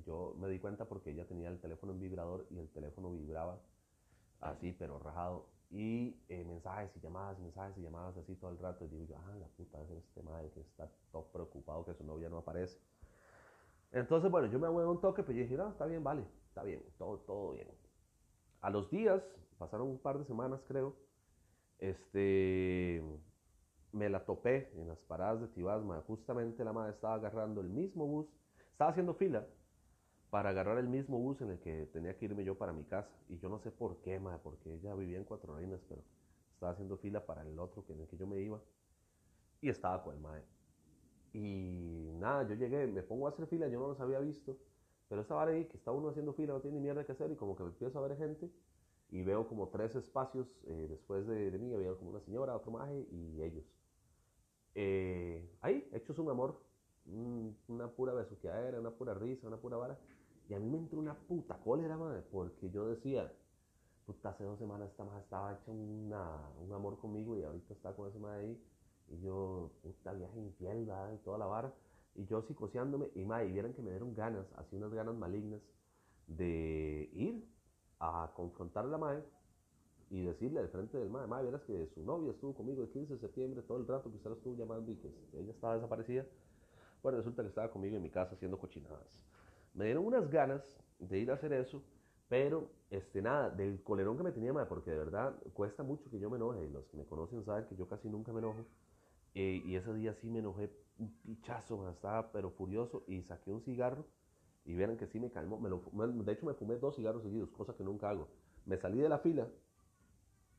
yo 0.06 0.36
me 0.38 0.48
di 0.48 0.60
cuenta 0.60 0.86
porque 0.86 1.10
ella 1.10 1.26
tenía 1.26 1.50
el 1.50 1.60
teléfono 1.60 1.94
en 1.94 2.00
vibrador 2.00 2.46
y 2.52 2.60
el 2.60 2.70
teléfono 2.70 3.12
vibraba 3.12 3.60
así, 4.42 4.74
pero 4.78 5.00
rajado. 5.00 5.48
Y 5.72 6.22
eh, 6.30 6.44
mensajes 6.44 6.96
y 6.96 7.00
llamadas, 7.00 7.40
mensajes 7.40 7.76
y 7.80 7.82
llamadas 7.82 8.16
así 8.18 8.36
todo 8.36 8.52
el 8.52 8.60
rato. 8.60 8.86
Y 8.86 8.90
digo 8.90 9.06
yo, 9.06 9.18
ah, 9.18 9.36
la 9.40 9.48
puta, 9.48 9.82
es 9.82 9.90
este 9.90 10.22
madre 10.22 10.52
que 10.52 10.60
está 10.60 10.88
todo 11.12 11.32
preocupado 11.32 11.84
que 11.84 11.96
su 11.96 12.04
novia 12.04 12.30
no 12.30 12.38
aparece. 12.38 12.80
Entonces, 13.92 14.30
bueno, 14.30 14.48
yo 14.52 14.60
me 14.60 14.68
hago 14.68 14.92
un 14.92 15.02
toque, 15.02 15.24
pero 15.24 15.36
yo 15.36 15.44
dije, 15.44 15.58
no, 15.58 15.70
está 15.70 15.88
bien, 15.88 16.04
vale, 16.04 16.24
está 16.50 16.64
bien, 16.64 16.84
todo, 17.00 17.18
todo 17.20 17.54
bien. 17.54 17.68
A 18.62 18.70
los 18.70 18.90
días, 18.92 19.24
pasaron 19.58 19.88
un 19.88 20.00
par 20.00 20.18
de 20.18 20.26
semanas 20.26 20.62
creo, 20.68 20.96
este, 21.80 23.04
me 23.92 24.10
la 24.10 24.26
topé 24.26 24.72
en 24.76 24.88
las 24.88 25.00
paradas 25.00 25.42
de 25.42 25.48
Tibasma. 25.48 26.02
Justamente 26.02 26.64
la 26.64 26.74
madre 26.74 26.94
estaba 26.94 27.16
agarrando 27.16 27.62
el 27.62 27.70
mismo 27.70 28.06
bus, 28.06 28.28
estaba 28.72 28.92
haciendo 28.92 29.14
fila 29.14 29.46
para 30.30 30.50
agarrar 30.50 30.78
el 30.80 30.90
mismo 30.90 31.18
bus 31.18 31.40
en 31.42 31.52
el 31.52 31.60
que 31.60 31.86
tenía 31.94 32.18
que 32.18 32.26
irme 32.26 32.44
yo 32.44 32.58
para 32.58 32.74
mi 32.74 32.84
casa. 32.84 33.10
Y 33.30 33.38
yo 33.38 33.50
no 33.50 33.60
sé 33.60 33.72
por 33.72 34.02
qué, 34.02 34.20
madre, 34.20 34.40
porque 34.44 34.74
ella 34.74 34.94
vivía 34.96 35.18
en 35.18 35.24
Cuatro 35.24 35.56
Reinas, 35.56 35.82
pero 35.88 36.02
estaba 36.54 36.74
haciendo 36.74 36.98
fila 36.98 37.26
para 37.26 37.42
el 37.44 37.58
otro 37.58 37.86
en 37.90 38.02
el 38.02 38.08
que 38.08 38.18
yo 38.18 38.28
me 38.28 38.40
iba. 38.40 38.60
Y 39.62 39.70
estaba 39.70 40.04
con 40.04 40.16
el 40.16 40.22
madre. 40.22 40.44
Y 41.32 42.12
nada, 42.16 42.48
yo 42.48 42.56
llegué, 42.56 42.88
me 42.88 43.04
pongo 43.04 43.28
a 43.28 43.30
hacer 43.30 43.48
fila, 43.48 43.68
yo 43.68 43.80
no 43.80 43.88
los 43.88 44.00
había 44.00 44.20
visto. 44.20 44.58
Pero 45.08 45.22
estaba 45.22 45.44
ahí, 45.44 45.66
que 45.66 45.78
está 45.78 45.92
uno 45.92 46.10
haciendo 46.10 46.34
fila, 46.34 46.54
no 46.54 46.62
tiene 46.62 46.78
ni 46.78 46.84
mierda 46.84 47.06
que 47.06 47.12
hacer, 47.12 47.32
y 47.32 47.36
como 47.36 47.56
que 47.56 47.64
me 47.64 47.70
empiezo 47.70 48.00
a 48.00 48.08
ver 48.08 48.18
gente 48.18 48.50
y 49.16 49.24
veo 49.24 49.48
como 49.48 49.70
tres 49.70 49.96
espacios 49.96 50.46
eh, 50.66 50.88
después 50.90 51.26
de, 51.26 51.50
mí, 51.58 51.74
había 51.74 51.96
como 51.96 52.10
una 52.10 52.20
señora, 52.20 52.54
otro 52.54 52.72
maje 52.72 53.08
y 53.10 53.42
ellos. 53.42 53.64
Eh, 54.74 55.50
ahí, 55.62 55.90
hechos 55.94 56.20
un 56.20 56.30
amor, 56.30 56.62
una 57.70 57.88
pura 57.88 58.12
besuqueadera, 58.12 58.78
una 58.78 58.92
pura 58.92 59.14
risa, 59.14 59.48
una 59.48 59.56
pura 59.56 59.78
vara. 59.78 59.98
Y 60.50 60.54
a 60.54 60.60
mí 60.60 60.70
me 60.70 60.80
entró 60.80 61.00
una 61.00 61.14
puta 61.14 61.58
cólera, 61.64 61.96
madre, 61.96 62.24
porque 62.30 62.70
yo 62.70 62.90
decía, 62.90 63.32
puta, 64.06 64.32
hace 64.32 64.44
dos 64.44 64.60
semanas 64.60 64.90
esta 64.90 65.06
maje 65.06 65.22
estaba 65.22 65.54
hecha 65.54 65.72
un 65.72 66.12
amor 66.74 67.00
conmigo 67.00 67.38
y 67.38 67.44
ahorita 67.44 67.74
está 67.74 67.96
con 67.96 68.10
ese 68.10 68.20
maje 68.20 68.40
ahí. 68.42 68.64
Y 69.08 69.22
yo, 69.22 69.72
puta, 69.82 70.12
viaje 70.12 70.38
infiel, 70.42 70.88
¿verdad? 70.88 71.14
Y 71.14 71.18
toda 71.20 71.38
la 71.38 71.46
vara. 71.46 71.74
Y 72.16 72.26
yo 72.26 72.42
psicoseándome, 72.42 73.12
y 73.16 73.24
madre, 73.24 73.48
y 73.48 73.54
vieron 73.54 73.74
que 73.74 73.82
me 73.82 73.92
dieron 73.92 74.14
ganas, 74.14 74.46
así 74.58 74.76
unas 74.76 74.94
ganas 74.94 75.16
malignas, 75.16 75.62
de 76.28 77.10
ir 77.14 77.55
a 78.06 78.34
confrontar 78.34 78.86
a 78.86 78.88
la 78.88 78.98
madre 78.98 79.24
y 80.10 80.22
decirle 80.22 80.60
al 80.60 80.70
frente 80.70 80.98
del 80.98 81.10
madre, 81.10 81.28
madre, 81.28 81.46
verás 81.48 81.64
que 81.64 81.88
su 81.88 82.04
novia 82.04 82.32
estuvo 82.32 82.54
conmigo 82.54 82.84
el 82.84 82.90
15 82.90 83.14
de 83.14 83.20
septiembre 83.20 83.62
todo 83.64 83.78
el 83.78 83.88
rato 83.88 84.10
que 84.10 84.18
usted 84.18 84.30
la 84.30 84.36
estuvo 84.36 84.56
llamando 84.56 84.92
y 84.92 84.96
que 84.96 85.12
ella 85.34 85.52
estaba 85.52 85.76
desaparecida. 85.76 86.26
Bueno, 87.02 87.18
resulta 87.18 87.42
que 87.42 87.50
estaba 87.50 87.70
conmigo 87.70 87.96
en 87.96 88.04
mi 88.04 88.10
casa 88.10 88.36
haciendo 88.36 88.58
cochinadas. 88.58 89.22
Me 89.74 89.86
dieron 89.86 90.06
unas 90.06 90.30
ganas 90.30 90.64
de 91.00 91.20
ir 91.20 91.32
a 91.32 91.36
hacer 91.36 91.54
eso, 91.54 91.84
pero 92.30 92.70
este 92.90 93.22
nada, 93.22 93.50
del 93.50 93.82
colerón 93.84 94.18
que 94.18 94.24
me 94.24 94.32
tenía 94.32 94.54
madre, 94.54 94.68
porque 94.70 94.92
de 94.92 94.98
verdad 94.98 95.36
cuesta 95.54 95.84
mucho 95.84 96.10
que 96.10 96.20
yo 96.20 96.30
me 96.30 96.38
enoje. 96.38 96.68
Los 96.70 96.86
que 96.88 96.98
me 96.98 97.06
conocen 97.06 97.44
saben 97.44 97.66
que 97.66 97.76
yo 97.76 97.88
casi 97.88 98.10
nunca 98.10 98.32
me 98.32 98.40
enojo. 98.40 98.66
Eh, 99.34 99.62
y 99.66 99.76
ese 99.76 99.94
día 99.94 100.14
sí 100.14 100.30
me 100.30 100.40
enojé 100.40 100.72
un 100.98 101.12
pichazo, 101.24 101.90
estaba 101.90 102.32
pero 102.32 102.52
furioso 102.52 103.04
y 103.08 103.22
saqué 103.24 103.52
un 103.52 103.62
cigarro 103.62 104.06
y 104.66 104.74
vieron 104.74 104.98
que 104.98 105.08
sí 105.08 105.20
me 105.20 105.30
calmó. 105.30 105.60
Me 105.60 105.70
de 106.24 106.32
hecho, 106.34 106.46
me 106.46 106.54
fumé 106.54 106.76
dos 106.78 106.96
cigarros 106.96 107.24
seguidos, 107.24 107.50
cosa 107.52 107.76
que 107.76 107.84
nunca 107.84 108.10
hago. 108.10 108.28
Me 108.66 108.78
salí 108.78 109.00
de 109.00 109.10
la 109.10 109.20
fila 109.20 109.48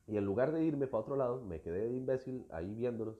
y 0.06 0.16
en 0.16 0.24
lugar 0.24 0.52
de 0.52 0.64
irme 0.64 0.86
para 0.86 1.02
otro 1.02 1.16
lado, 1.16 1.42
me 1.42 1.60
quedé 1.60 1.88
de 1.88 1.96
imbécil 1.96 2.46
ahí 2.50 2.72
viéndolos. 2.74 3.16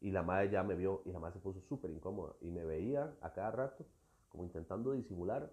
Y 0.00 0.10
la 0.10 0.22
madre 0.22 0.50
ya 0.50 0.62
me 0.62 0.74
vio 0.74 1.02
y 1.06 1.12
la 1.12 1.18
madre 1.18 1.34
se 1.34 1.40
puso 1.40 1.60
súper 1.62 1.90
incómoda. 1.90 2.34
Y 2.40 2.50
me 2.50 2.64
veía 2.64 3.14
a 3.20 3.32
cada 3.32 3.52
rato, 3.52 3.86
como 4.28 4.44
intentando 4.44 4.92
disimular. 4.92 5.50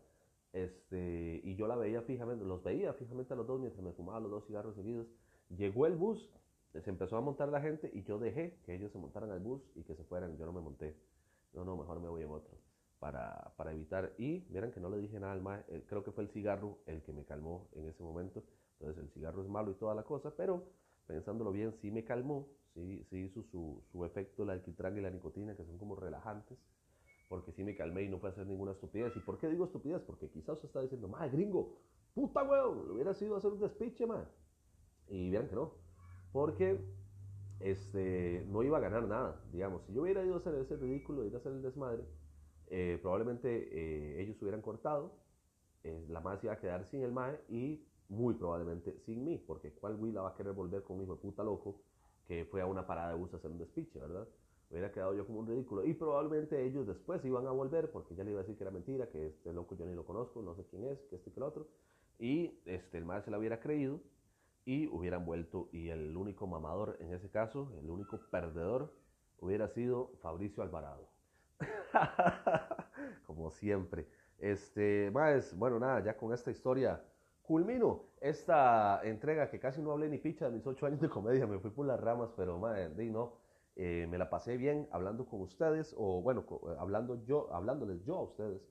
Este, 0.53 1.39
y 1.43 1.55
yo 1.55 1.67
la 1.67 1.77
veía 1.77 2.01
fijamente, 2.01 2.43
los 2.43 2.61
veía 2.61 2.93
fijamente 2.93 3.33
a 3.33 3.37
los 3.37 3.47
dos 3.47 3.59
mientras 3.61 3.81
me 3.83 3.93
fumaba 3.93 4.19
los 4.19 4.31
dos 4.31 4.45
cigarros 4.47 4.75
seguidos. 4.75 5.07
Llegó 5.55 5.85
el 5.85 5.95
bus, 5.95 6.29
se 6.73 6.89
empezó 6.89 7.15
a 7.15 7.21
montar 7.21 7.49
la 7.49 7.61
gente 7.61 7.89
y 7.93 8.03
yo 8.03 8.19
dejé 8.19 8.57
que 8.65 8.75
ellos 8.75 8.91
se 8.91 8.97
montaran 8.97 9.31
al 9.31 9.39
bus 9.39 9.61
y 9.75 9.83
que 9.83 9.95
se 9.95 10.03
fueran. 10.03 10.35
Yo 10.37 10.45
no 10.45 10.51
me 10.51 10.61
monté. 10.61 10.97
No, 11.53 11.63
no, 11.63 11.77
mejor 11.77 11.99
me 11.99 12.09
voy 12.09 12.23
en 12.23 12.31
otro 12.31 12.70
para, 13.01 13.51
para 13.57 13.73
evitar. 13.73 14.13
Y 14.19 14.45
miren 14.51 14.71
que 14.71 14.79
no 14.79 14.87
le 14.87 14.99
dije 14.99 15.19
nada 15.19 15.33
al 15.33 15.41
mae, 15.41 15.65
eh, 15.69 15.83
creo 15.87 16.03
que 16.03 16.11
fue 16.11 16.23
el 16.23 16.29
cigarro 16.29 16.77
el 16.85 17.01
que 17.01 17.11
me 17.11 17.25
calmó 17.25 17.67
en 17.73 17.87
ese 17.87 18.03
momento. 18.03 18.43
Entonces 18.79 19.03
el 19.03 19.09
cigarro 19.09 19.41
es 19.41 19.49
malo 19.49 19.71
y 19.71 19.73
toda 19.73 19.95
la 19.95 20.03
cosa, 20.03 20.33
pero 20.37 20.63
pensándolo 21.07 21.51
bien, 21.51 21.73
sí 21.81 21.89
me 21.89 22.05
calmó, 22.05 22.47
sí, 22.75 23.03
sí 23.09 23.17
hizo 23.17 23.41
su, 23.41 23.83
su 23.91 24.05
efecto 24.05 24.43
el 24.43 24.51
alquitrán 24.51 24.95
y 24.97 25.01
la 25.01 25.09
nicotina, 25.09 25.55
que 25.57 25.65
son 25.65 25.79
como 25.79 25.95
relajantes, 25.95 26.59
porque 27.27 27.51
sí 27.51 27.63
me 27.63 27.75
calmé 27.75 28.03
y 28.03 28.09
no 28.09 28.19
fue 28.19 28.29
hacer 28.29 28.45
ninguna 28.45 28.73
estupidez. 28.73 29.15
¿Y 29.15 29.19
por 29.19 29.39
qué 29.39 29.49
digo 29.49 29.65
estupidez? 29.65 30.01
Porque 30.03 30.29
quizás 30.29 30.57
usted 30.57 30.67
está 30.67 30.81
diciendo, 30.81 31.07
mae, 31.07 31.29
gringo, 31.31 31.79
puta 32.13 32.43
weón, 32.43 32.87
lo 32.87 32.93
hubiera 32.93 33.15
sido 33.15 33.35
hacer 33.35 33.51
un 33.51 33.59
despiche, 33.59 34.05
mae. 34.05 34.25
Y 35.07 35.31
vieran 35.31 35.49
que 35.49 35.55
no, 35.55 35.73
porque 36.31 36.79
este, 37.61 38.45
no 38.47 38.61
iba 38.61 38.77
a 38.77 38.81
ganar 38.81 39.07
nada, 39.07 39.41
digamos. 39.51 39.81
Si 39.85 39.93
yo 39.93 40.03
hubiera 40.03 40.23
ido 40.23 40.35
a 40.35 40.37
hacer 40.37 40.53
ese 40.53 40.75
ridículo, 40.77 41.25
ir 41.25 41.33
a 41.33 41.39
hacer 41.39 41.51
el 41.51 41.63
desmadre, 41.63 42.03
eh, 42.73 42.97
probablemente 43.01 43.49
eh, 43.49 44.21
ellos 44.21 44.41
hubieran 44.41 44.61
cortado, 44.61 45.11
eh, 45.83 46.05
la 46.07 46.21
madre 46.21 46.39
se 46.39 46.47
iba 46.47 46.53
a 46.53 46.59
quedar 46.59 46.85
sin 46.89 47.03
el 47.03 47.11
mae 47.11 47.37
y 47.49 47.85
muy 48.07 48.33
probablemente 48.33 48.97
sin 49.05 49.25
mí, 49.25 49.37
porque 49.37 49.73
cuál 49.73 49.95
Will 49.95 50.15
la 50.15 50.21
va 50.21 50.29
a 50.29 50.35
querer 50.35 50.53
volver 50.53 50.81
con 50.83 50.95
un 50.95 51.03
hijo 51.03 51.15
de 51.15 51.21
puta 51.21 51.43
loco 51.43 51.81
que 52.25 52.45
fue 52.45 52.61
a 52.61 52.65
una 52.65 52.87
parada 52.87 53.09
de 53.09 53.15
bus 53.15 53.33
a 53.33 53.37
hacer 53.37 53.51
un 53.51 53.57
despiche, 53.57 53.99
¿verdad? 53.99 54.25
Hubiera 54.69 54.89
quedado 54.89 55.13
yo 55.13 55.27
como 55.27 55.39
un 55.39 55.47
ridículo. 55.47 55.83
Y 55.83 55.93
probablemente 55.93 56.63
ellos 56.65 56.87
después 56.87 57.23
iban 57.25 57.45
a 57.45 57.51
volver, 57.51 57.91
porque 57.91 58.15
ya 58.15 58.23
le 58.23 58.31
iba 58.31 58.39
a 58.39 58.43
decir 58.43 58.55
que 58.55 58.63
era 58.63 58.71
mentira, 58.71 59.09
que 59.09 59.27
este 59.27 59.51
loco 59.51 59.75
yo 59.75 59.85
ni 59.85 59.93
lo 59.93 60.05
conozco, 60.05 60.41
no 60.41 60.55
sé 60.55 60.65
quién 60.69 60.85
es, 60.85 60.97
que 61.09 61.17
este 61.17 61.29
que 61.29 61.39
el 61.41 61.43
otro. 61.43 61.67
Y 62.19 62.61
este, 62.65 62.97
el 62.97 63.03
mae 63.03 63.21
se 63.21 63.31
la 63.31 63.37
hubiera 63.37 63.59
creído 63.59 63.99
y 64.63 64.87
hubieran 64.87 65.25
vuelto. 65.25 65.67
Y 65.73 65.89
el 65.89 66.15
único 66.15 66.47
mamador 66.47 66.95
en 67.01 67.11
ese 67.13 67.29
caso, 67.29 67.73
el 67.81 67.89
único 67.89 68.17
perdedor, 68.31 68.93
hubiera 69.39 69.67
sido 69.67 70.13
Fabricio 70.21 70.63
Alvarado. 70.63 71.10
Como 73.25 73.51
siempre. 73.51 74.07
Este, 74.39 75.11
más, 75.11 75.55
bueno, 75.57 75.79
nada, 75.79 76.03
ya 76.03 76.17
con 76.17 76.33
esta 76.33 76.51
historia 76.51 77.01
culmino 77.43 78.05
esta 78.21 79.01
entrega 79.03 79.49
que 79.49 79.59
casi 79.59 79.81
no 79.81 79.91
hablé 79.91 80.07
ni 80.07 80.17
picha 80.17 80.45
de 80.45 80.51
mis 80.51 80.65
ocho 80.65 80.85
años 80.85 81.01
de 81.01 81.09
comedia, 81.09 81.47
me 81.47 81.59
fui 81.59 81.71
por 81.71 81.85
las 81.85 81.99
ramas, 81.99 82.31
pero 82.37 82.57
madre, 82.59 82.89
no, 83.09 83.33
eh, 83.75 84.07
me 84.09 84.17
la 84.17 84.29
pasé 84.29 84.57
bien 84.57 84.87
hablando 84.91 85.25
con 85.25 85.41
ustedes, 85.41 85.93
o 85.97 86.21
bueno, 86.21 86.45
hablando 86.79 87.23
yo, 87.25 87.53
hablándoles 87.53 88.03
yo 88.03 88.15
a 88.17 88.21
ustedes. 88.21 88.61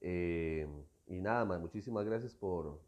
Eh, 0.00 0.66
y 1.06 1.20
nada 1.20 1.44
más, 1.44 1.60
muchísimas 1.60 2.04
gracias 2.06 2.34
por, 2.34 2.80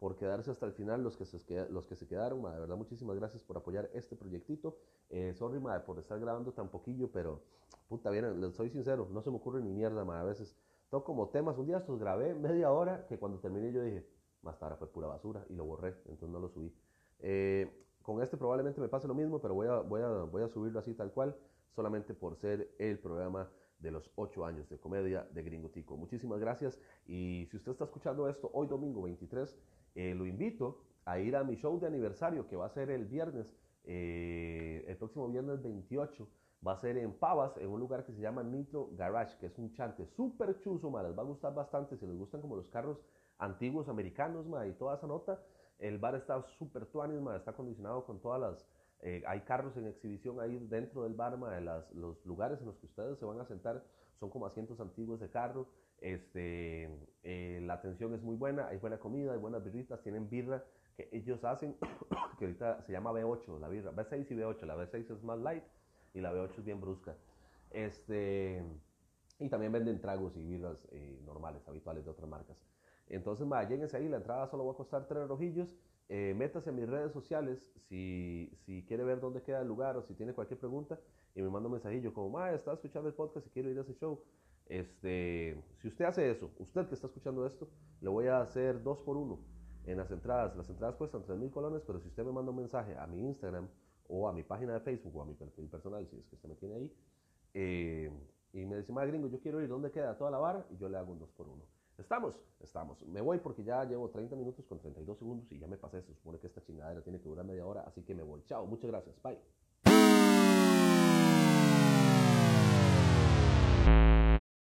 por 0.00 0.16
quedarse 0.16 0.50
hasta 0.50 0.64
el 0.64 0.72
final, 0.72 1.02
los 1.02 1.18
que 1.18 1.26
se, 1.26 1.68
los 1.68 1.86
que 1.86 1.94
se 1.94 2.08
quedaron, 2.08 2.42
de 2.42 2.58
verdad, 2.58 2.76
muchísimas 2.76 3.16
gracias 3.16 3.44
por 3.44 3.58
apoyar 3.58 3.90
este 3.92 4.16
proyectito. 4.16 4.78
Eh, 5.10 5.34
sorry, 5.34 5.60
madre, 5.60 5.84
por 5.84 5.98
estar 5.98 6.18
grabando 6.18 6.52
tan 6.52 6.70
poquillo, 6.70 7.12
pero 7.12 7.42
puta, 7.86 8.08
bien, 8.08 8.40
les 8.40 8.54
soy 8.54 8.70
sincero, 8.70 9.08
no 9.12 9.20
se 9.20 9.30
me 9.30 9.36
ocurre 9.36 9.60
ni 9.60 9.72
mierda, 9.74 10.02
madre, 10.06 10.22
a 10.22 10.24
veces 10.24 10.56
toco 10.88 11.04
como 11.04 11.28
temas, 11.28 11.58
un 11.58 11.66
día 11.66 11.76
estos 11.76 11.98
grabé 11.98 12.34
media 12.34 12.72
hora, 12.72 13.06
que 13.08 13.18
cuando 13.18 13.40
terminé 13.40 13.72
yo 13.72 13.82
dije, 13.82 14.06
más 14.40 14.58
tarde 14.58 14.76
fue 14.76 14.90
pura 14.90 15.06
basura, 15.06 15.44
y 15.50 15.54
lo 15.54 15.66
borré, 15.66 15.88
entonces 16.06 16.30
no 16.30 16.40
lo 16.40 16.48
subí. 16.48 16.74
Eh, 17.18 17.70
con 18.00 18.22
este 18.22 18.38
probablemente 18.38 18.80
me 18.80 18.88
pase 18.88 19.06
lo 19.06 19.14
mismo, 19.14 19.38
pero 19.38 19.52
voy 19.52 19.66
a, 19.66 19.80
voy, 19.80 20.00
a, 20.00 20.08
voy 20.22 20.42
a 20.42 20.48
subirlo 20.48 20.78
así 20.78 20.94
tal 20.94 21.12
cual, 21.12 21.36
solamente 21.76 22.14
por 22.14 22.36
ser 22.36 22.74
el 22.78 22.98
programa 22.98 23.50
de 23.78 23.90
los 23.90 24.10
ocho 24.14 24.46
años 24.46 24.66
de 24.70 24.78
comedia 24.78 25.28
de 25.30 25.42
Gringo 25.42 25.68
Tico. 25.68 25.98
Muchísimas 25.98 26.40
gracias, 26.40 26.80
y 27.06 27.46
si 27.50 27.58
usted 27.58 27.72
está 27.72 27.84
escuchando 27.84 28.30
esto 28.30 28.50
hoy 28.54 28.66
domingo 28.66 29.02
23, 29.02 29.58
eh, 29.94 30.14
lo 30.14 30.26
invito 30.26 30.82
a 31.04 31.18
ir 31.18 31.36
a 31.36 31.44
mi 31.44 31.56
show 31.56 31.78
de 31.80 31.86
aniversario 31.86 32.46
que 32.46 32.56
va 32.56 32.66
a 32.66 32.70
ser 32.70 32.90
el 32.90 33.06
viernes, 33.06 33.54
eh, 33.84 34.84
el 34.86 34.96
próximo 34.96 35.28
viernes 35.28 35.62
28 35.62 36.28
Va 36.66 36.72
a 36.72 36.76
ser 36.76 36.98
en 36.98 37.14
Pavas, 37.14 37.56
en 37.56 37.68
un 37.68 37.80
lugar 37.80 38.04
que 38.04 38.12
se 38.12 38.20
llama 38.20 38.42
Nitro 38.42 38.90
Garage, 38.92 39.38
que 39.38 39.46
es 39.46 39.58
un 39.58 39.72
chante 39.72 40.06
súper 40.08 40.58
chuzo, 40.60 40.90
ma. 40.90 41.02
Les 41.02 41.16
va 41.16 41.22
a 41.22 41.24
gustar 41.24 41.54
bastante 41.54 41.96
si 41.96 42.06
les 42.06 42.18
gustan 42.18 42.42
como 42.42 42.54
los 42.54 42.68
carros 42.68 42.98
antiguos 43.38 43.88
americanos, 43.88 44.46
ma, 44.46 44.66
y 44.66 44.72
toda 44.74 44.96
esa 44.96 45.06
nota. 45.06 45.42
El 45.78 45.96
bar 45.96 46.16
está 46.16 46.42
súper 46.58 46.84
tuanis, 46.84 47.18
ma, 47.18 47.36
está 47.36 47.52
acondicionado 47.52 48.04
con 48.04 48.20
todas 48.20 48.40
las... 48.40 48.68
Eh, 49.00 49.22
hay 49.26 49.40
carros 49.40 49.74
en 49.78 49.86
exhibición 49.86 50.38
ahí 50.38 50.58
dentro 50.68 51.04
del 51.04 51.14
bar, 51.14 51.38
ma, 51.38 51.54
de 51.54 51.62
las, 51.62 51.90
los 51.92 52.22
lugares 52.26 52.60
en 52.60 52.66
los 52.66 52.76
que 52.76 52.84
ustedes 52.84 53.18
se 53.18 53.24
van 53.24 53.40
a 53.40 53.46
sentar 53.46 53.82
son 54.18 54.28
como 54.28 54.44
asientos 54.44 54.78
antiguos 54.80 55.18
de 55.20 55.30
carro. 55.30 55.66
Este, 56.02 56.90
la 57.70 57.76
atención 57.76 58.12
es 58.14 58.22
muy 58.22 58.34
buena, 58.34 58.66
hay 58.66 58.78
buena 58.78 58.98
comida, 58.98 59.32
hay 59.32 59.38
buenas 59.38 59.62
birritas, 59.62 60.02
tienen 60.02 60.28
birra 60.28 60.64
que 60.96 61.08
ellos 61.12 61.44
hacen, 61.44 61.76
que 62.38 62.46
ahorita 62.46 62.82
se 62.82 62.90
llama 62.90 63.12
B8, 63.12 63.60
la 63.60 63.68
birra, 63.68 63.92
B6 63.92 64.26
y 64.28 64.34
B8, 64.34 64.62
la 64.66 64.76
B6 64.76 65.08
es 65.08 65.22
más 65.22 65.38
light 65.38 65.62
y 66.12 66.20
la 66.20 66.32
B8 66.32 66.58
es 66.58 66.64
bien 66.64 66.80
brusca. 66.80 67.14
Este, 67.70 68.60
y 69.38 69.48
también 69.48 69.70
venden 69.70 70.00
tragos 70.00 70.36
y 70.36 70.42
birras 70.42 70.78
eh, 70.90 71.20
normales, 71.24 71.62
habituales 71.68 72.04
de 72.04 72.10
otras 72.10 72.28
marcas. 72.28 72.56
Entonces, 73.06 73.46
ma, 73.46 73.62
lléguense 73.62 73.96
ahí, 73.96 74.08
la 74.08 74.16
entrada 74.16 74.48
solo 74.48 74.66
va 74.66 74.72
a 74.72 74.76
costar 74.76 75.06
tres 75.06 75.28
rojillos. 75.28 75.76
Eh, 76.08 76.34
métase 76.36 76.70
en 76.70 76.76
mis 76.76 76.88
redes 76.88 77.12
sociales 77.12 77.70
si, 77.88 78.50
si 78.66 78.84
quiere 78.84 79.04
ver 79.04 79.20
dónde 79.20 79.42
queda 79.42 79.60
el 79.60 79.68
lugar 79.68 79.96
o 79.96 80.02
si 80.02 80.14
tiene 80.14 80.34
cualquier 80.34 80.58
pregunta 80.58 80.98
y 81.36 81.42
me 81.42 81.48
manda 81.50 81.68
un 81.68 81.74
mensajillo 81.74 82.12
como, 82.12 82.30
ma, 82.30 82.50
está 82.50 82.72
escuchando 82.72 83.08
el 83.08 83.14
podcast 83.14 83.46
y 83.46 83.50
quiero 83.50 83.70
ir 83.70 83.78
a 83.78 83.82
ese 83.82 83.94
show. 83.94 84.20
Este, 84.70 85.60
si 85.78 85.88
usted 85.88 86.04
hace 86.04 86.30
eso, 86.30 86.52
usted 86.58 86.86
que 86.86 86.94
está 86.94 87.08
escuchando 87.08 87.44
esto, 87.44 87.68
le 88.00 88.08
voy 88.08 88.28
a 88.28 88.40
hacer 88.40 88.84
dos 88.84 89.00
por 89.02 89.16
uno 89.16 89.40
en 89.84 89.98
las 89.98 90.12
entradas. 90.12 90.56
Las 90.56 90.70
entradas 90.70 90.94
cuestan 90.94 91.24
3 91.24 91.38
mil 91.40 91.50
colones, 91.50 91.82
pero 91.84 91.98
si 91.98 92.06
usted 92.06 92.24
me 92.24 92.30
manda 92.30 92.52
un 92.52 92.58
mensaje 92.58 92.96
a 92.96 93.04
mi 93.08 93.18
Instagram 93.26 93.68
o 94.06 94.28
a 94.28 94.32
mi 94.32 94.44
página 94.44 94.74
de 94.74 94.80
Facebook 94.80 95.16
o 95.16 95.22
a 95.22 95.26
mi 95.26 95.34
perfil 95.34 95.68
personal, 95.68 96.06
si 96.06 96.16
es 96.16 96.24
que 96.26 96.36
usted 96.36 96.48
me 96.48 96.54
tiene 96.54 96.74
ahí, 96.76 96.96
eh, 97.54 98.12
y 98.52 98.64
me 98.64 98.76
dice, 98.76 98.92
ma, 98.92 99.04
gringo, 99.04 99.26
yo 99.26 99.40
quiero 99.40 99.60
ir, 99.60 99.68
¿dónde 99.68 99.90
queda 99.90 100.16
toda 100.16 100.30
la 100.30 100.38
vara? 100.38 100.64
Y 100.70 100.76
yo 100.76 100.88
le 100.88 100.98
hago 100.98 101.12
un 101.12 101.18
dos 101.18 101.30
por 101.32 101.48
uno. 101.48 101.64
¿Estamos? 101.98 102.40
Estamos. 102.60 103.04
Me 103.08 103.20
voy 103.20 103.38
porque 103.38 103.64
ya 103.64 103.84
llevo 103.84 104.08
30 104.08 104.36
minutos 104.36 104.64
con 104.66 104.78
32 104.78 105.18
segundos 105.18 105.50
y 105.50 105.58
ya 105.58 105.66
me 105.66 105.78
pasé. 105.78 106.00
Se 106.02 106.14
supone 106.14 106.38
que 106.38 106.46
esta 106.46 106.62
chingadera 106.62 107.02
tiene 107.02 107.20
que 107.20 107.28
durar 107.28 107.44
media 107.44 107.66
hora, 107.66 107.82
así 107.82 108.02
que 108.02 108.14
me 108.14 108.22
voy. 108.22 108.42
Chao, 108.44 108.66
muchas 108.66 108.88
gracias. 108.88 109.20
Bye. 109.20 109.59